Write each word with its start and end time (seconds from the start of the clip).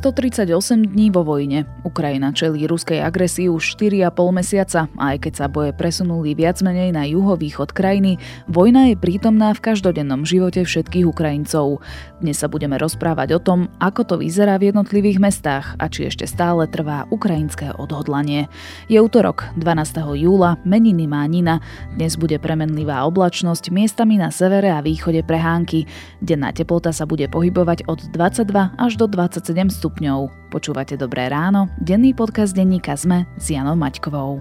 138 0.00 0.96
dní 0.96 1.12
vo 1.12 1.20
vojne. 1.20 1.68
Ukrajina 1.84 2.32
čelí 2.32 2.64
ruskej 2.64 3.04
agresii 3.04 3.52
už 3.52 3.76
4,5 3.76 4.32
mesiaca 4.32 4.88
a 4.96 5.12
aj 5.12 5.28
keď 5.28 5.32
sa 5.36 5.46
boje 5.52 5.76
presunuli 5.76 6.32
viac 6.32 6.56
menej 6.64 6.88
na 6.88 7.04
juhovýchod 7.04 7.76
krajiny, 7.76 8.16
vojna 8.48 8.88
je 8.88 8.96
prítomná 8.96 9.52
v 9.52 9.60
každodennom 9.60 10.24
živote 10.24 10.64
všetkých 10.64 11.04
Ukrajincov. 11.04 11.84
Dnes 12.16 12.40
sa 12.40 12.48
budeme 12.48 12.80
rozprávať 12.80 13.36
o 13.36 13.44
tom, 13.44 13.68
ako 13.76 14.08
to 14.08 14.14
vyzerá 14.16 14.56
v 14.56 14.72
jednotlivých 14.72 15.20
mestách 15.20 15.76
a 15.76 15.84
či 15.92 16.08
ešte 16.08 16.24
stále 16.24 16.64
trvá 16.64 17.04
ukrajinské 17.12 17.76
odhodlanie. 17.76 18.48
Je 18.88 18.96
útorok, 18.96 19.52
12. 19.60 20.00
júla, 20.16 20.56
meniny 20.64 21.04
má 21.04 21.28
Nina. 21.28 21.60
Dnes 21.92 22.16
bude 22.16 22.40
premenlivá 22.40 23.04
oblačnosť, 23.04 23.68
miestami 23.68 24.16
na 24.16 24.32
severe 24.32 24.72
a 24.72 24.80
východe 24.80 25.20
prehánky. 25.28 25.84
Denná 26.24 26.56
teplota 26.56 26.88
sa 26.88 27.04
bude 27.04 27.28
pohybovať 27.28 27.84
od 27.84 28.00
22 28.16 28.80
až 28.80 28.92
do 28.96 29.04
27 29.04 29.68
stupňov 29.68 29.89
stupňov. 29.90 30.54
Počúvate 30.54 30.94
Dobré 30.94 31.26
ráno, 31.26 31.66
denný 31.82 32.14
podcast 32.14 32.54
denníka 32.54 32.94
ZME 32.94 33.26
s 33.34 33.50
Janou 33.50 33.74
Maťkovou. 33.74 34.38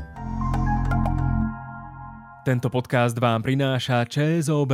Tento 2.45 2.69
podcast 2.69 3.17
vám 3.17 3.41
prináša 3.41 4.05
ČSOB. 4.05 4.73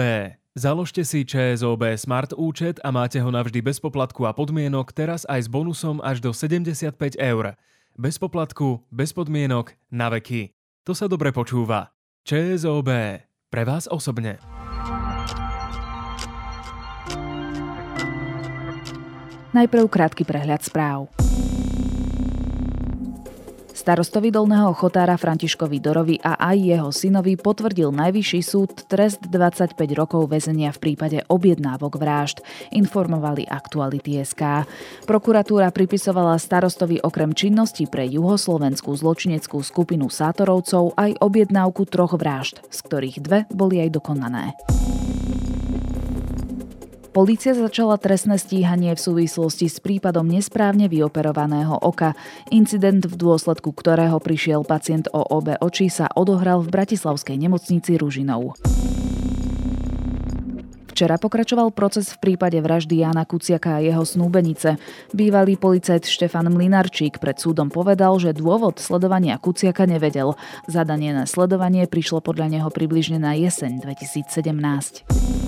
Založte 0.52 1.08
si 1.08 1.24
ČSOB 1.24 1.96
Smart 1.96 2.36
účet 2.36 2.84
a 2.84 2.92
máte 2.92 3.24
ho 3.24 3.32
navždy 3.32 3.64
bez 3.64 3.80
poplatku 3.80 4.28
a 4.28 4.36
podmienok, 4.36 4.92
teraz 4.92 5.24
aj 5.32 5.48
s 5.48 5.52
bonusom 5.52 6.04
až 6.04 6.20
do 6.20 6.36
75 6.36 6.92
eur. 7.20 7.56
Bez 7.96 8.20
poplatku, 8.20 8.84
bez 8.92 9.16
podmienok, 9.16 9.80
na 9.88 10.12
veky. 10.12 10.52
To 10.84 10.92
sa 10.92 11.08
dobre 11.08 11.32
počúva. 11.32 11.96
ČSOB. 12.28 12.92
Pre 13.48 13.64
vás 13.64 13.88
osobne. 13.88 14.65
Najprv 19.56 19.88
krátky 19.88 20.28
prehľad 20.28 20.68
správ. 20.68 21.08
Starostovi 23.72 24.28
Dolného 24.28 24.76
Chotára 24.76 25.16
Františkovi 25.16 25.80
Dorovi 25.80 26.20
a 26.20 26.36
aj 26.36 26.58
jeho 26.60 26.90
synovi 26.92 27.40
potvrdil 27.40 27.88
Najvyšší 27.88 28.42
súd 28.44 28.84
trest 28.92 29.24
25 29.32 29.80
rokov 29.96 30.28
väzenia 30.28 30.76
v 30.76 30.82
prípade 30.84 31.24
objednávok 31.32 31.96
vražd, 31.96 32.44
informovali 32.76 33.48
Aktuality 33.48 34.20
SK. 34.28 34.68
Prokuratúra 35.08 35.72
pripisovala 35.72 36.36
starostovi 36.36 37.00
okrem 37.00 37.32
činnosti 37.32 37.88
pre 37.88 38.04
juhoslovenskú 38.12 38.92
zločineckú 38.92 39.64
skupinu 39.64 40.12
Sátorovcov 40.12 41.00
aj 41.00 41.16
objednávku 41.24 41.88
troch 41.88 42.20
vražd, 42.20 42.60
z 42.68 42.80
ktorých 42.84 43.18
dve 43.24 43.40
boli 43.56 43.80
aj 43.80 43.90
dokonané. 43.96 44.52
Polícia 47.16 47.56
začala 47.56 47.96
trestné 47.96 48.36
stíhanie 48.36 48.92
v 48.92 49.00
súvislosti 49.00 49.72
s 49.72 49.80
prípadom 49.80 50.28
nesprávne 50.28 50.92
vyoperovaného 50.92 51.80
oka. 51.80 52.12
Incident, 52.52 53.08
v 53.08 53.16
dôsledku 53.16 53.72
ktorého 53.72 54.20
prišiel 54.20 54.68
pacient 54.68 55.08
o 55.16 55.24
obe 55.24 55.56
oči, 55.64 55.88
sa 55.88 56.12
odohral 56.12 56.60
v 56.60 56.76
bratislavskej 56.76 57.40
nemocnici 57.40 57.96
Ružinov. 57.96 58.60
Včera 60.92 61.16
pokračoval 61.16 61.72
proces 61.72 62.12
v 62.12 62.20
prípade 62.20 62.60
vraždy 62.60 63.08
Jana 63.08 63.24
Kuciaka 63.24 63.80
a 63.80 63.84
jeho 63.84 64.04
snúbenice. 64.04 64.76
Bývalý 65.16 65.56
policajt 65.56 66.04
Štefan 66.12 66.52
Mlinarčík 66.52 67.24
pred 67.24 67.40
súdom 67.40 67.72
povedal, 67.72 68.20
že 68.20 68.36
dôvod 68.36 68.84
sledovania 68.84 69.40
Kuciaka 69.40 69.88
nevedel. 69.88 70.36
Zadanie 70.68 71.16
na 71.16 71.24
sledovanie 71.24 71.88
prišlo 71.88 72.20
podľa 72.20 72.60
neho 72.60 72.68
približne 72.68 73.24
na 73.24 73.40
jeseň 73.40 73.88
2017. 73.88 75.45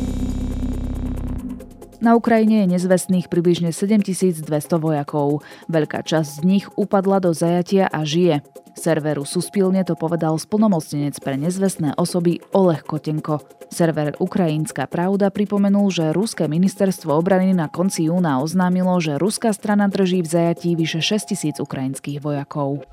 Na 1.98 2.14
Ukrajine 2.14 2.62
je 2.62 2.78
nezvestných 2.78 3.26
približne 3.26 3.74
7200 3.74 4.46
vojakov. 4.78 5.42
Veľká 5.66 6.06
časť 6.06 6.42
z 6.42 6.46
nich 6.46 6.66
upadla 6.78 7.18
do 7.18 7.34
zajatia 7.34 7.90
a 7.90 8.06
žije. 8.06 8.46
Serveru 8.78 9.26
Suspilne 9.26 9.82
to 9.82 9.98
povedal 9.98 10.38
splnomocnenec 10.38 11.18
pre 11.18 11.34
nezvestné 11.42 11.98
osoby 11.98 12.38
Oleh 12.54 12.86
Kotenko. 12.86 13.42
Server 13.74 14.14
Ukrajinská 14.22 14.86
pravda 14.86 15.34
pripomenul, 15.34 15.90
že 15.90 16.14
Ruské 16.14 16.46
ministerstvo 16.46 17.18
obrany 17.18 17.58
na 17.58 17.66
konci 17.66 18.06
júna 18.06 18.46
oznámilo, 18.46 18.94
že 19.02 19.18
ruská 19.18 19.50
strana 19.50 19.90
drží 19.90 20.22
v 20.22 20.30
zajatí 20.30 20.78
vyše 20.78 21.02
6000 21.02 21.58
ukrajinských 21.58 22.22
vojakov. 22.22 22.86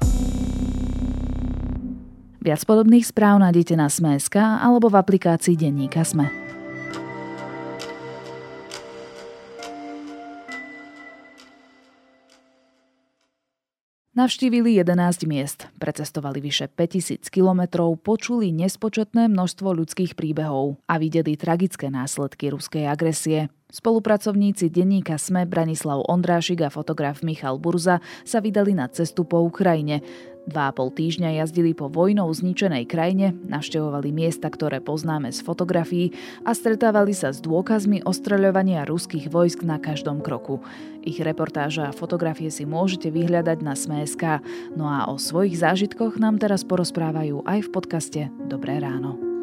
Viac 2.40 2.60
podobných 2.64 3.04
správ 3.04 3.40
nájdete 3.40 3.76
na 3.76 3.92
Sme.sk 3.92 4.36
alebo 4.36 4.88
v 4.88 4.96
aplikácii 4.96 5.56
Denníka 5.56 6.04
Sme. 6.04 6.43
Navštívili 14.14 14.78
11 14.78 15.26
miest, 15.26 15.66
precestovali 15.82 16.38
vyše 16.38 16.70
5000 16.70 17.26
kilometrov, 17.34 17.98
počuli 17.98 18.54
nespočetné 18.54 19.26
množstvo 19.26 19.74
ľudských 19.74 20.14
príbehov 20.14 20.78
a 20.86 21.02
videli 21.02 21.34
tragické 21.34 21.90
následky 21.90 22.54
ruskej 22.54 22.86
agresie. 22.86 23.50
Spolupracovníci 23.74 24.70
denníka 24.70 25.18
SME 25.18 25.50
Branislav 25.50 26.06
Ondrášik 26.06 26.62
a 26.62 26.70
fotograf 26.70 27.26
Michal 27.26 27.58
Burza 27.58 27.98
sa 28.22 28.38
vydali 28.38 28.70
na 28.70 28.86
cestu 28.86 29.26
po 29.26 29.42
Ukrajine. 29.42 29.98
Dva 30.44 30.68
a 30.68 30.74
pol 30.76 30.92
týždňa 30.92 31.40
jazdili 31.40 31.72
po 31.72 31.88
vojnou 31.88 32.28
zničenej 32.28 32.84
krajine, 32.84 33.32
navštevovali 33.48 34.12
miesta, 34.12 34.52
ktoré 34.52 34.84
poznáme 34.84 35.32
z 35.32 35.40
fotografií 35.40 36.12
a 36.44 36.52
stretávali 36.52 37.16
sa 37.16 37.32
s 37.32 37.40
dôkazmi 37.40 38.04
ostreľovania 38.04 38.84
ruských 38.84 39.32
vojsk 39.32 39.64
na 39.64 39.80
každom 39.80 40.20
kroku. 40.20 40.60
Ich 41.00 41.16
reportáže 41.16 41.88
a 41.88 41.96
fotografie 41.96 42.52
si 42.52 42.68
môžete 42.68 43.08
vyhľadať 43.08 43.58
na 43.64 43.72
Sme.sk. 43.72 44.44
No 44.76 44.84
a 44.84 45.08
o 45.08 45.16
svojich 45.16 45.56
zážitkoch 45.56 46.20
nám 46.20 46.36
teraz 46.36 46.60
porozprávajú 46.60 47.40
aj 47.48 47.58
v 47.64 47.72
podcaste 47.72 48.22
Dobré 48.44 48.76
ráno. 48.76 49.33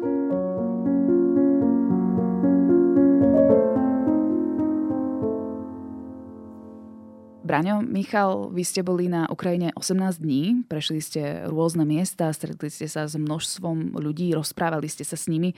Braňo, 7.52 7.84
Michal, 7.84 8.48
vy 8.48 8.64
ste 8.64 8.80
boli 8.80 9.12
na 9.12 9.28
Ukrajine 9.28 9.76
18 9.76 10.24
dní, 10.24 10.64
prešli 10.72 11.04
ste 11.04 11.44
rôzne 11.44 11.84
miesta, 11.84 12.32
stretli 12.32 12.72
ste 12.72 12.88
sa 12.88 13.04
s 13.04 13.12
množstvom 13.12 13.92
ľudí, 13.92 14.32
rozprávali 14.32 14.88
ste 14.88 15.04
sa 15.04 15.20
s 15.20 15.28
nimi. 15.28 15.52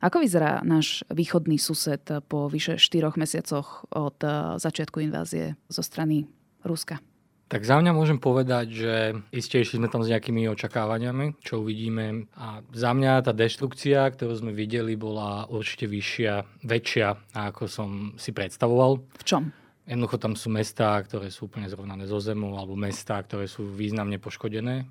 Ako 0.00 0.24
vyzerá 0.24 0.64
náš 0.64 1.04
východný 1.12 1.60
sused 1.60 2.00
po 2.32 2.48
vyše 2.48 2.80
4 2.80 3.20
mesiacoch 3.20 3.84
od 3.92 4.16
eh, 4.24 4.56
začiatku 4.56 5.04
invázie 5.04 5.60
zo 5.68 5.84
strany 5.84 6.24
Ruska? 6.64 7.04
Tak 7.52 7.60
za 7.60 7.76
mňa 7.76 7.92
môžem 7.92 8.16
povedať, 8.16 8.66
že 8.72 8.94
isté 9.28 9.60
išli 9.60 9.84
sme 9.84 9.92
tam 9.92 10.00
s 10.00 10.08
nejakými 10.08 10.48
očakávaniami, 10.48 11.44
čo 11.44 11.60
uvidíme. 11.60 12.24
A 12.40 12.64
za 12.72 12.96
mňa 12.96 13.20
tá 13.20 13.36
deštrukcia, 13.36 14.16
ktorú 14.16 14.32
sme 14.32 14.56
videli, 14.56 14.96
bola 14.96 15.44
určite 15.52 15.92
vyššia, 15.92 16.64
väčšia, 16.64 17.36
ako 17.36 17.68
som 17.68 18.16
si 18.16 18.32
predstavoval. 18.32 19.04
V 19.20 19.26
čom? 19.28 19.52
Jednoducho 19.84 20.16
tam 20.16 20.32
sú 20.32 20.48
mestá, 20.48 20.96
ktoré 21.04 21.28
sú 21.28 21.44
úplne 21.44 21.68
zrovnané 21.68 22.08
zo 22.08 22.16
zemou, 22.16 22.56
alebo 22.56 22.72
mestá, 22.72 23.20
ktoré 23.20 23.44
sú 23.44 23.68
významne 23.68 24.16
poškodené. 24.16 24.88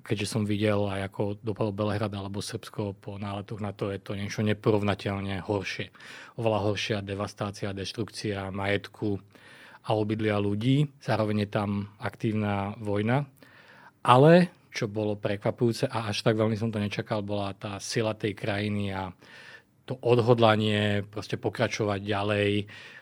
Keďže 0.00 0.26
som 0.30 0.42
videl 0.48 0.80
aj 0.86 1.12
ako 1.12 1.22
dopadol 1.44 1.76
Belehrad 1.76 2.14
alebo 2.14 2.40
Srbsko 2.40 2.96
po 2.96 3.20
náletoch 3.20 3.60
na 3.60 3.76
to, 3.76 3.92
je 3.92 4.00
to 4.00 4.16
niečo 4.16 4.40
neporovnateľne 4.40 5.44
horšie. 5.44 5.92
Oveľa 6.40 6.58
horšia 6.62 6.98
devastácia, 7.04 7.76
deštrukcia 7.76 8.48
majetku 8.48 9.20
a 9.84 9.90
obydlia 9.92 10.40
ľudí. 10.40 10.88
Zároveň 11.04 11.44
je 11.44 11.50
tam 11.50 11.70
aktívna 12.00 12.78
vojna. 12.80 13.28
Ale 14.00 14.48
čo 14.70 14.86
bolo 14.86 15.18
prekvapujúce 15.18 15.90
a 15.90 16.08
až 16.08 16.22
tak 16.22 16.38
veľmi 16.38 16.54
som 16.54 16.70
to 16.70 16.78
nečakal, 16.78 17.20
bola 17.20 17.52
tá 17.58 17.76
sila 17.82 18.14
tej 18.14 18.38
krajiny 18.38 18.94
a 18.94 19.10
to 19.84 19.98
odhodlanie 20.00 21.02
proste 21.10 21.34
pokračovať 21.34 22.00
ďalej, 22.00 22.50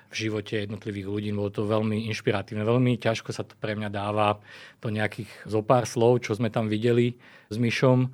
v 0.09 0.15
živote 0.17 0.65
jednotlivých 0.65 1.07
ľudí. 1.09 1.29
Bolo 1.37 1.53
to 1.53 1.69
veľmi 1.69 2.09
inšpiratívne. 2.09 2.65
Veľmi 2.65 2.97
ťažko 2.97 3.31
sa 3.33 3.45
to 3.45 3.53
pre 3.61 3.77
mňa 3.77 3.93
dáva 3.93 4.41
do 4.81 4.89
nejakých 4.89 5.29
zopár 5.45 5.85
slov, 5.85 6.25
čo 6.25 6.33
sme 6.33 6.49
tam 6.49 6.67
videli 6.67 7.21
s 7.53 7.57
Myšom, 7.61 8.09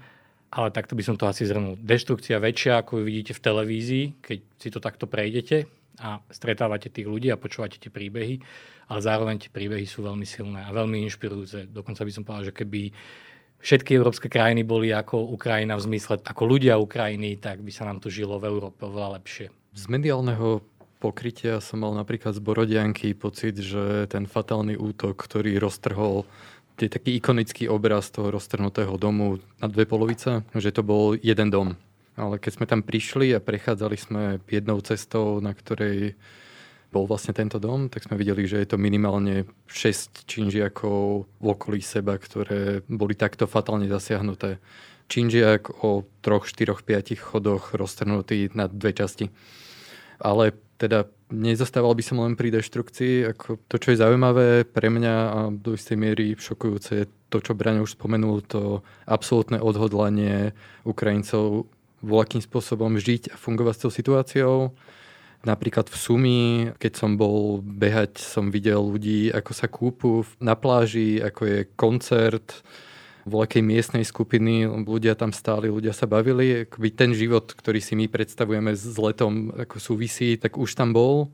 ale 0.54 0.68
takto 0.70 0.94
by 0.94 1.02
som 1.02 1.14
to 1.18 1.26
asi 1.26 1.46
zhrnul. 1.46 1.78
Deštrukcia 1.78 2.42
väčšia, 2.42 2.82
ako 2.82 3.02
vidíte 3.02 3.34
v 3.34 3.42
televízii, 3.42 4.04
keď 4.22 4.38
si 4.58 4.68
to 4.70 4.78
takto 4.78 5.06
prejdete 5.06 5.66
a 6.02 6.18
stretávate 6.30 6.90
tých 6.90 7.06
ľudí 7.06 7.30
a 7.30 7.38
počúvate 7.38 7.78
tie 7.78 7.90
príbehy, 7.90 8.42
ale 8.90 9.00
zároveň 9.00 9.46
tie 9.46 9.50
príbehy 9.50 9.86
sú 9.86 10.02
veľmi 10.02 10.26
silné 10.26 10.66
a 10.66 10.70
veľmi 10.74 11.06
inšpirujúce. 11.06 11.70
Dokonca 11.70 12.02
by 12.02 12.12
som 12.14 12.22
povedal, 12.26 12.50
že 12.50 12.58
keby 12.58 12.90
všetky 13.62 13.94
európske 13.96 14.26
krajiny 14.26 14.66
boli 14.66 14.90
ako 14.90 15.30
Ukrajina 15.30 15.78
v 15.78 15.86
zmysle 15.86 16.20
ako 16.20 16.42
ľudia 16.44 16.76
Ukrajiny, 16.76 17.38
tak 17.38 17.62
by 17.62 17.70
sa 17.70 17.86
nám 17.86 18.02
tu 18.02 18.10
žilo 18.10 18.36
v 18.42 18.50
Európe 18.50 18.82
oveľa 18.84 19.22
lepšie. 19.22 19.48
Z 19.74 19.90
mediálneho 19.90 20.62
pokrytia 21.04 21.60
som 21.60 21.84
mal 21.84 21.92
napríklad 21.92 22.32
z 22.32 22.40
Borodianky 22.40 23.12
pocit, 23.12 23.60
že 23.60 24.08
ten 24.08 24.24
fatálny 24.24 24.80
útok, 24.80 25.20
ktorý 25.20 25.60
roztrhol 25.60 26.24
je 26.80 26.88
taký 26.88 27.20
ikonický 27.20 27.68
obraz 27.68 28.08
toho 28.08 28.32
roztrhnutého 28.32 28.96
domu 28.96 29.36
na 29.60 29.68
dve 29.68 29.84
polovice, 29.84 30.40
že 30.56 30.72
to 30.72 30.80
bol 30.80 31.12
jeden 31.12 31.52
dom. 31.52 31.76
Ale 32.16 32.40
keď 32.40 32.52
sme 32.56 32.66
tam 32.66 32.80
prišli 32.80 33.36
a 33.36 33.44
prechádzali 33.44 33.96
sme 34.00 34.22
jednou 34.48 34.80
cestou, 34.80 35.44
na 35.44 35.52
ktorej 35.52 36.16
bol 36.88 37.04
vlastne 37.04 37.34
tento 37.36 37.60
dom, 37.60 37.92
tak 37.92 38.06
sme 38.06 38.16
videli, 38.16 38.46
že 38.46 38.62
je 38.64 38.68
to 38.70 38.78
minimálne 38.78 39.44
6 39.68 40.24
činžiakov 40.24 41.26
v 41.26 41.46
okolí 41.46 41.82
seba, 41.84 42.16
ktoré 42.16 42.86
boli 42.86 43.12
takto 43.18 43.44
fatálne 43.50 43.90
zasiahnuté. 43.90 44.62
Činžiak 45.10 45.84
o 45.84 46.06
3, 46.22 46.48
4, 46.48 46.80
5 46.80 47.18
chodoch 47.18 47.76
roztrhnutý 47.76 48.54
na 48.56 48.70
dve 48.70 48.94
časti. 48.94 49.28
Ale 50.22 50.54
teda 50.78 51.10
nezostával 51.30 51.94
by 51.94 52.04
som 52.04 52.22
len 52.22 52.34
pri 52.34 52.50
deštrukcii. 52.54 53.34
Ako 53.34 53.62
to, 53.66 53.76
čo 53.78 53.94
je 53.94 54.00
zaujímavé 54.02 54.66
pre 54.66 54.90
mňa 54.90 55.14
a 55.14 55.38
do 55.50 55.74
istej 55.74 55.96
miery 55.98 56.34
šokujúce, 56.34 56.90
je 56.94 57.06
to, 57.30 57.38
čo 57.42 57.56
Braň 57.56 57.82
už 57.82 57.98
spomenul, 57.98 58.42
to 58.46 58.82
absolútne 59.08 59.58
odhodlanie 59.58 60.54
Ukrajincov 60.86 61.66
voľakým 62.04 62.42
spôsobom 62.44 63.00
žiť 63.00 63.32
a 63.32 63.40
fungovať 63.40 63.74
s 63.74 63.82
tou 63.82 63.92
situáciou 63.92 64.56
Napríklad 65.44 65.92
v 65.92 65.96
Sumi, 66.00 66.40
keď 66.80 66.92
som 66.96 67.20
bol 67.20 67.60
behať, 67.60 68.16
som 68.16 68.48
videl 68.48 68.80
ľudí, 68.80 69.28
ako 69.28 69.52
sa 69.52 69.68
kúpu 69.68 70.24
na 70.40 70.56
pláži, 70.56 71.20
ako 71.20 71.42
je 71.44 71.58
koncert 71.76 72.64
voľakej 73.24 73.62
miestnej 73.64 74.04
skupiny, 74.04 74.68
ľudia 74.68 75.16
tam 75.16 75.32
stáli, 75.32 75.72
ľudia 75.72 75.96
sa 75.96 76.04
bavili. 76.04 76.68
Akoby 76.68 76.88
ten 76.92 77.10
život, 77.16 77.50
ktorý 77.52 77.80
si 77.80 77.96
my 77.96 78.08
predstavujeme 78.08 78.76
s 78.76 78.96
letom, 79.00 79.52
ako 79.52 79.76
súvisí, 79.80 80.36
tak 80.36 80.60
už 80.60 80.76
tam 80.76 80.92
bol. 80.92 81.32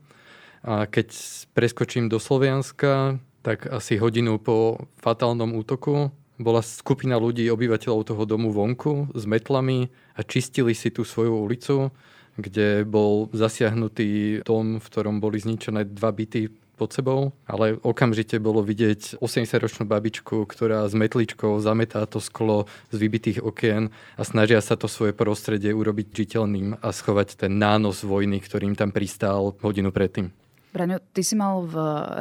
A 0.63 0.87
keď 0.87 1.11
preskočím 1.51 2.07
do 2.07 2.21
Slovianska, 2.21 3.19
tak 3.41 3.65
asi 3.67 3.97
hodinu 3.97 4.37
po 4.37 4.87
fatálnom 5.01 5.57
útoku 5.57 6.13
bola 6.41 6.65
skupina 6.65 7.21
ľudí, 7.21 7.45
obyvateľov 7.49 8.01
toho 8.07 8.23
domu 8.25 8.49
vonku 8.49 9.13
s 9.13 9.29
metlami 9.29 9.93
a 10.17 10.25
čistili 10.25 10.73
si 10.73 10.89
tú 10.89 11.05
svoju 11.05 11.37
ulicu 11.37 11.93
kde 12.39 12.87
bol 12.87 13.27
zasiahnutý 13.35 14.41
dom, 14.47 14.79
v 14.79 14.85
ktorom 14.87 15.19
boli 15.19 15.41
zničené 15.41 15.83
dva 15.91 16.15
byty 16.15 16.47
pod 16.81 16.97
sebou, 16.97 17.37
ale 17.45 17.77
okamžite 17.85 18.41
bolo 18.41 18.65
vidieť 18.65 19.21
80-ročnú 19.21 19.85
babičku, 19.85 20.49
ktorá 20.49 20.89
s 20.89 20.97
metličkou 20.97 21.61
zametá 21.61 22.09
to 22.09 22.17
sklo 22.17 22.65
z 22.89 22.97
vybitých 22.97 23.45
okien 23.45 23.93
a 24.17 24.25
snažia 24.25 24.57
sa 24.65 24.73
to 24.73 24.89
svoje 24.89 25.13
prostredie 25.13 25.69
urobiť 25.77 26.09
žiteľným 26.09 26.81
a 26.81 26.89
schovať 26.89 27.45
ten 27.45 27.61
nános 27.61 28.01
vojny, 28.01 28.41
ktorým 28.41 28.73
tam 28.73 28.89
pristál 28.89 29.53
hodinu 29.61 29.93
predtým. 29.93 30.33
Braňo, 30.73 30.97
ty 31.13 31.21
si 31.21 31.37
mal 31.37 31.61
v 31.69 31.75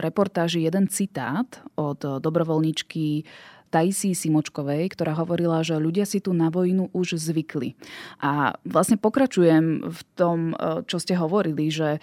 reportáži 0.05 0.69
jeden 0.69 0.93
citát 0.93 1.65
od 1.81 2.21
dobrovoľničky 2.21 3.25
Tajsi 3.71 4.19
Simočkovej, 4.19 4.91
ktorá 4.91 5.15
hovorila, 5.15 5.62
že 5.62 5.79
ľudia 5.79 6.03
si 6.03 6.19
tu 6.19 6.35
na 6.35 6.51
vojnu 6.51 6.91
už 6.91 7.17
zvykli. 7.17 7.79
A 8.19 8.59
vlastne 8.67 8.99
pokračujem 8.99 9.87
v 9.87 10.01
tom, 10.19 10.53
e, 10.59 10.83
čo 10.91 10.99
ste 10.99 11.15
hovorili, 11.15 11.71
že 11.71 12.03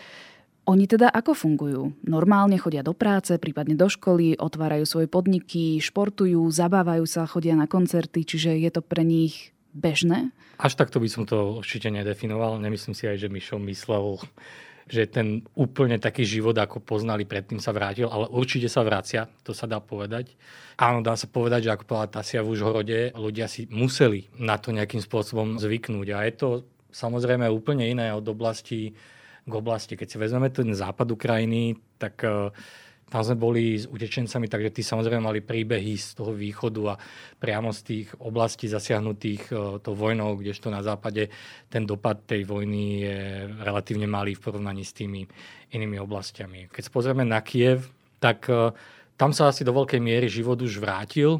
oni 0.67 0.85
teda 0.85 1.07
ako 1.07 1.31
fungujú? 1.31 1.95
Normálne 2.03 2.59
chodia 2.59 2.83
do 2.83 2.91
práce, 2.91 3.31
prípadne 3.39 3.79
do 3.79 3.87
školy, 3.87 4.35
otvárajú 4.35 4.83
svoje 4.83 5.07
podniky, 5.07 5.79
športujú, 5.79 6.43
zabávajú 6.51 7.07
sa, 7.07 7.23
chodia 7.23 7.55
na 7.55 7.71
koncerty, 7.71 8.27
čiže 8.27 8.51
je 8.59 8.69
to 8.69 8.83
pre 8.83 9.07
nich 9.07 9.55
bežné? 9.71 10.35
Až 10.59 10.75
takto 10.75 10.99
by 10.99 11.07
som 11.07 11.23
to 11.23 11.63
určite 11.63 11.87
nedefinoval. 11.87 12.59
Nemyslím 12.59 12.93
si 12.97 13.07
aj, 13.07 13.23
že 13.23 13.31
Mišo 13.31 13.57
myslel 13.63 14.19
že 14.87 15.03
ten 15.03 15.43
úplne 15.51 15.99
taký 15.99 16.23
život, 16.23 16.55
ako 16.55 16.79
poznali 16.79 17.27
predtým, 17.27 17.59
sa 17.59 17.75
vrátil, 17.75 18.07
ale 18.07 18.31
určite 18.31 18.71
sa 18.71 18.87
vracia, 18.87 19.27
to 19.43 19.51
sa 19.51 19.67
dá 19.67 19.83
povedať. 19.83 20.31
Áno, 20.79 21.03
dá 21.03 21.19
sa 21.19 21.27
povedať, 21.27 21.67
že 21.67 21.73
ako 21.75 21.83
povedala 21.83 22.15
Tasia 22.23 22.39
v 22.39 22.55
Užhorode, 22.55 23.11
ľudia 23.11 23.51
si 23.51 23.67
museli 23.67 24.31
na 24.39 24.55
to 24.55 24.71
nejakým 24.71 25.03
spôsobom 25.03 25.59
zvyknúť. 25.59 26.07
A 26.15 26.23
je 26.23 26.33
to 26.39 26.49
samozrejme 26.95 27.43
úplne 27.51 27.83
iné 27.83 28.15
od 28.15 28.23
oblasti 28.31 28.95
k 29.47 29.53
oblasti. 29.55 29.95
Keď 29.95 30.07
si 30.11 30.17
vezmeme 30.19 30.51
ten 30.51 30.67
západ 30.75 31.07
Ukrajiny, 31.07 31.79
tak 31.95 32.19
uh, 32.27 32.51
tam 33.07 33.23
sme 33.23 33.39
boli 33.39 33.79
s 33.79 33.87
utečencami, 33.87 34.51
takže 34.51 34.75
tí 34.75 34.81
samozrejme 34.83 35.23
mali 35.23 35.39
príbehy 35.39 35.95
z 35.95 36.19
toho 36.19 36.35
východu 36.35 36.81
a 36.91 36.99
priamo 37.39 37.71
z 37.71 37.79
tých 37.83 38.07
oblastí 38.19 38.67
zasiahnutých 38.67 39.47
e, 39.47 39.79
tou 39.79 39.95
vojnou, 39.95 40.35
kdežto 40.35 40.67
na 40.67 40.83
západe 40.83 41.31
ten 41.71 41.87
dopad 41.87 42.27
tej 42.27 42.43
vojny 42.43 43.07
je 43.07 43.17
relatívne 43.63 44.11
malý 44.11 44.35
v 44.35 44.43
porovnaní 44.43 44.83
s 44.83 44.91
tými 44.91 45.23
inými 45.71 45.95
oblastiami. 46.03 46.67
Keď 46.67 46.83
sa 46.83 46.91
pozrieme 46.91 47.23
na 47.23 47.39
Kiev, 47.39 47.87
tak 48.19 48.51
e, 48.51 48.75
tam 49.15 49.31
sa 49.31 49.55
asi 49.55 49.63
do 49.63 49.71
veľkej 49.71 50.03
miery 50.03 50.27
život 50.27 50.59
už 50.59 50.83
vrátil 50.83 51.39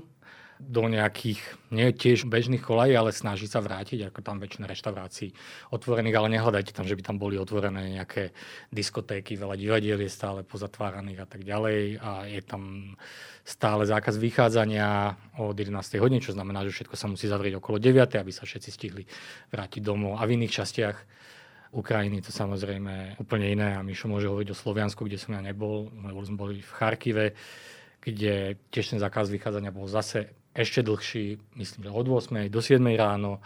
do 0.58 0.90
nejakých, 0.90 1.40
nie 1.70 1.94
tiež 1.94 2.26
bežných 2.26 2.66
kolají, 2.66 2.98
ale 2.98 3.14
snaží 3.14 3.46
sa 3.46 3.62
vrátiť, 3.62 4.10
ako 4.10 4.20
tam 4.26 4.42
väčšina 4.42 4.66
reštaurácií 4.66 5.30
otvorených, 5.70 6.18
ale 6.18 6.34
nehľadajte 6.34 6.74
tam, 6.74 6.90
že 6.90 6.98
by 6.98 7.04
tam 7.06 7.18
boli 7.22 7.38
otvorené 7.38 7.94
nejaké 7.94 8.34
diskotéky, 8.74 9.38
veľa 9.38 9.54
divadiel 9.54 10.02
je 10.02 10.10
stále 10.10 10.42
pozatváraných 10.42 11.20
a 11.24 11.28
tak 11.30 11.46
ďalej 11.46 12.02
a 12.02 12.12
je 12.26 12.42
tam 12.42 12.94
stále 13.46 13.86
zákaz 13.86 14.18
vychádzania 14.18 15.14
od 15.38 15.54
11. 15.54 15.78
hodiny, 16.02 16.20
čo 16.26 16.34
znamená, 16.34 16.66
že 16.66 16.74
všetko 16.74 16.96
sa 16.98 17.08
musí 17.08 17.30
zavrieť 17.30 17.62
okolo 17.62 17.78
9. 17.78 18.18
aby 18.18 18.32
sa 18.34 18.44
všetci 18.44 18.70
stihli 18.74 19.04
vrátiť 19.54 19.82
domov 19.86 20.18
a 20.18 20.26
v 20.26 20.42
iných 20.42 20.56
častiach 20.58 20.98
Ukrajiny 21.76 22.24
to 22.24 22.32
samozrejme 22.32 23.20
úplne 23.20 23.52
iné 23.52 23.76
a 23.76 23.84
Mišo 23.84 24.08
môže 24.08 24.32
hovoriť 24.32 24.50
o 24.56 24.58
Sloviansku, 24.58 25.04
kde 25.04 25.20
som 25.20 25.36
ja 25.36 25.44
nebol, 25.44 25.92
lebo 25.92 26.24
sme 26.24 26.40
boli 26.40 26.56
v 26.64 26.72
Charkive, 26.72 27.26
kde 28.00 28.56
tiež 28.72 28.96
ten 28.96 29.00
zákaz 29.04 29.28
vychádzania 29.28 29.76
bol 29.76 29.84
zase 29.84 30.32
ešte 30.58 30.82
dlhší, 30.82 31.38
myslím, 31.62 31.80
že 31.86 31.92
od 31.94 32.08
8. 32.10 32.50
do 32.50 32.60
7. 32.60 32.82
ráno 32.98 33.38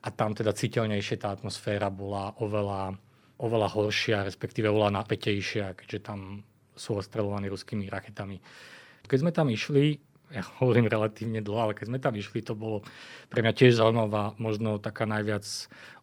a 0.00 0.08
tam 0.08 0.32
teda 0.32 0.56
citeľnejšie 0.56 1.20
tá 1.20 1.36
atmosféra 1.36 1.92
bola 1.92 2.32
oveľa, 2.40 2.96
oveľa 3.36 3.68
horšia, 3.76 4.24
respektíve 4.24 4.72
oveľa 4.72 5.04
napätejšia, 5.04 5.76
keďže 5.76 6.00
tam 6.00 6.40
sú 6.72 6.96
ostrelovaní 6.96 7.52
ruskými 7.52 7.92
raketami. 7.92 8.40
Keď 9.04 9.18
sme 9.20 9.32
tam 9.36 9.52
išli, 9.52 10.00
ja 10.32 10.42
hovorím 10.64 10.88
relatívne 10.88 11.44
dlho, 11.44 11.70
ale 11.70 11.76
keď 11.76 11.86
sme 11.92 11.98
tam 12.00 12.16
išli, 12.16 12.40
to 12.40 12.56
bolo 12.56 12.80
pre 13.28 13.44
mňa 13.44 13.52
tiež 13.52 13.76
zaujímavá, 13.76 14.32
možno 14.40 14.80
taká 14.80 15.04
najviac 15.04 15.44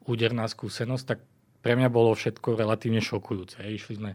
úderná 0.06 0.46
skúsenosť, 0.46 1.06
tak 1.10 1.20
pre 1.64 1.80
mňa 1.80 1.90
bolo 1.90 2.12
všetko 2.12 2.60
relatívne 2.60 3.00
šokujúce. 3.00 3.64
Išli 3.64 3.94
sme 3.96 4.12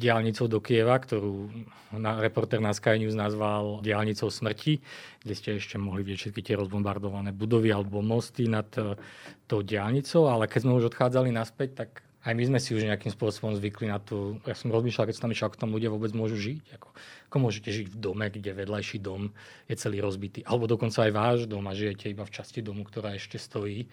diálnicou 0.00 0.48
do 0.48 0.64
Kieva, 0.64 0.96
ktorú 0.96 1.52
na, 2.00 2.16
reporter 2.16 2.56
na 2.56 2.72
Sky 2.72 2.96
News 2.96 3.12
nazval 3.12 3.84
diálnicou 3.84 4.32
smrti, 4.32 4.80
kde 5.20 5.34
ste 5.36 5.48
ešte 5.60 5.76
mohli 5.76 6.00
vidieť 6.00 6.32
všetky 6.32 6.40
tie 6.40 6.56
rozbombardované 6.56 7.36
budovy 7.36 7.68
alebo 7.68 8.00
mosty 8.00 8.48
nad 8.48 8.66
uh, 8.80 8.96
tou 9.44 9.60
diálnicou, 9.60 10.32
ale 10.32 10.48
keď 10.48 10.64
sme 10.64 10.76
už 10.80 10.88
odchádzali 10.88 11.28
naspäť, 11.28 11.84
tak 11.84 11.90
aj 12.20 12.36
my 12.36 12.44
sme 12.52 12.60
si 12.60 12.76
už 12.76 12.84
nejakým 12.84 13.08
spôsobom 13.16 13.56
zvykli 13.56 13.88
na 13.88 13.96
to. 13.96 14.36
Ja 14.44 14.52
som 14.52 14.68
rozmýšľal, 14.68 15.08
keď 15.08 15.14
som 15.16 15.24
tam 15.24 15.32
išiel, 15.32 15.48
ako 15.48 15.56
tam 15.56 15.72
ľudia 15.72 15.88
vôbec 15.88 16.12
môžu 16.12 16.36
žiť. 16.36 16.76
Ako, 16.76 16.88
ako 17.32 17.36
môžete 17.40 17.72
žiť 17.72 17.86
v 17.88 17.96
dome, 17.96 18.28
kde 18.28 18.52
vedľajší 18.52 19.00
dom 19.00 19.32
je 19.72 19.74
celý 19.80 20.04
rozbitý. 20.04 20.44
Alebo 20.44 20.68
dokonca 20.68 21.08
aj 21.08 21.12
váš 21.16 21.38
dom 21.48 21.64
a 21.64 21.72
žijete 21.72 22.12
iba 22.12 22.28
v 22.28 22.34
časti 22.36 22.60
domu, 22.60 22.84
ktorá 22.84 23.16
ešte 23.16 23.40
stojí. 23.40 23.88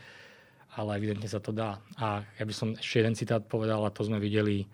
Ale 0.75 0.99
evidentne 0.99 1.31
sa 1.31 1.39
to 1.39 1.55
dá. 1.55 1.79
A 1.95 2.27
ja 2.35 2.43
by 2.43 2.51
som 2.51 2.75
ešte 2.75 2.99
jeden 2.99 3.15
citát 3.15 3.47
povedal, 3.47 3.79
a 3.87 3.95
to 3.95 4.03
sme 4.03 4.19
videli 4.19 4.67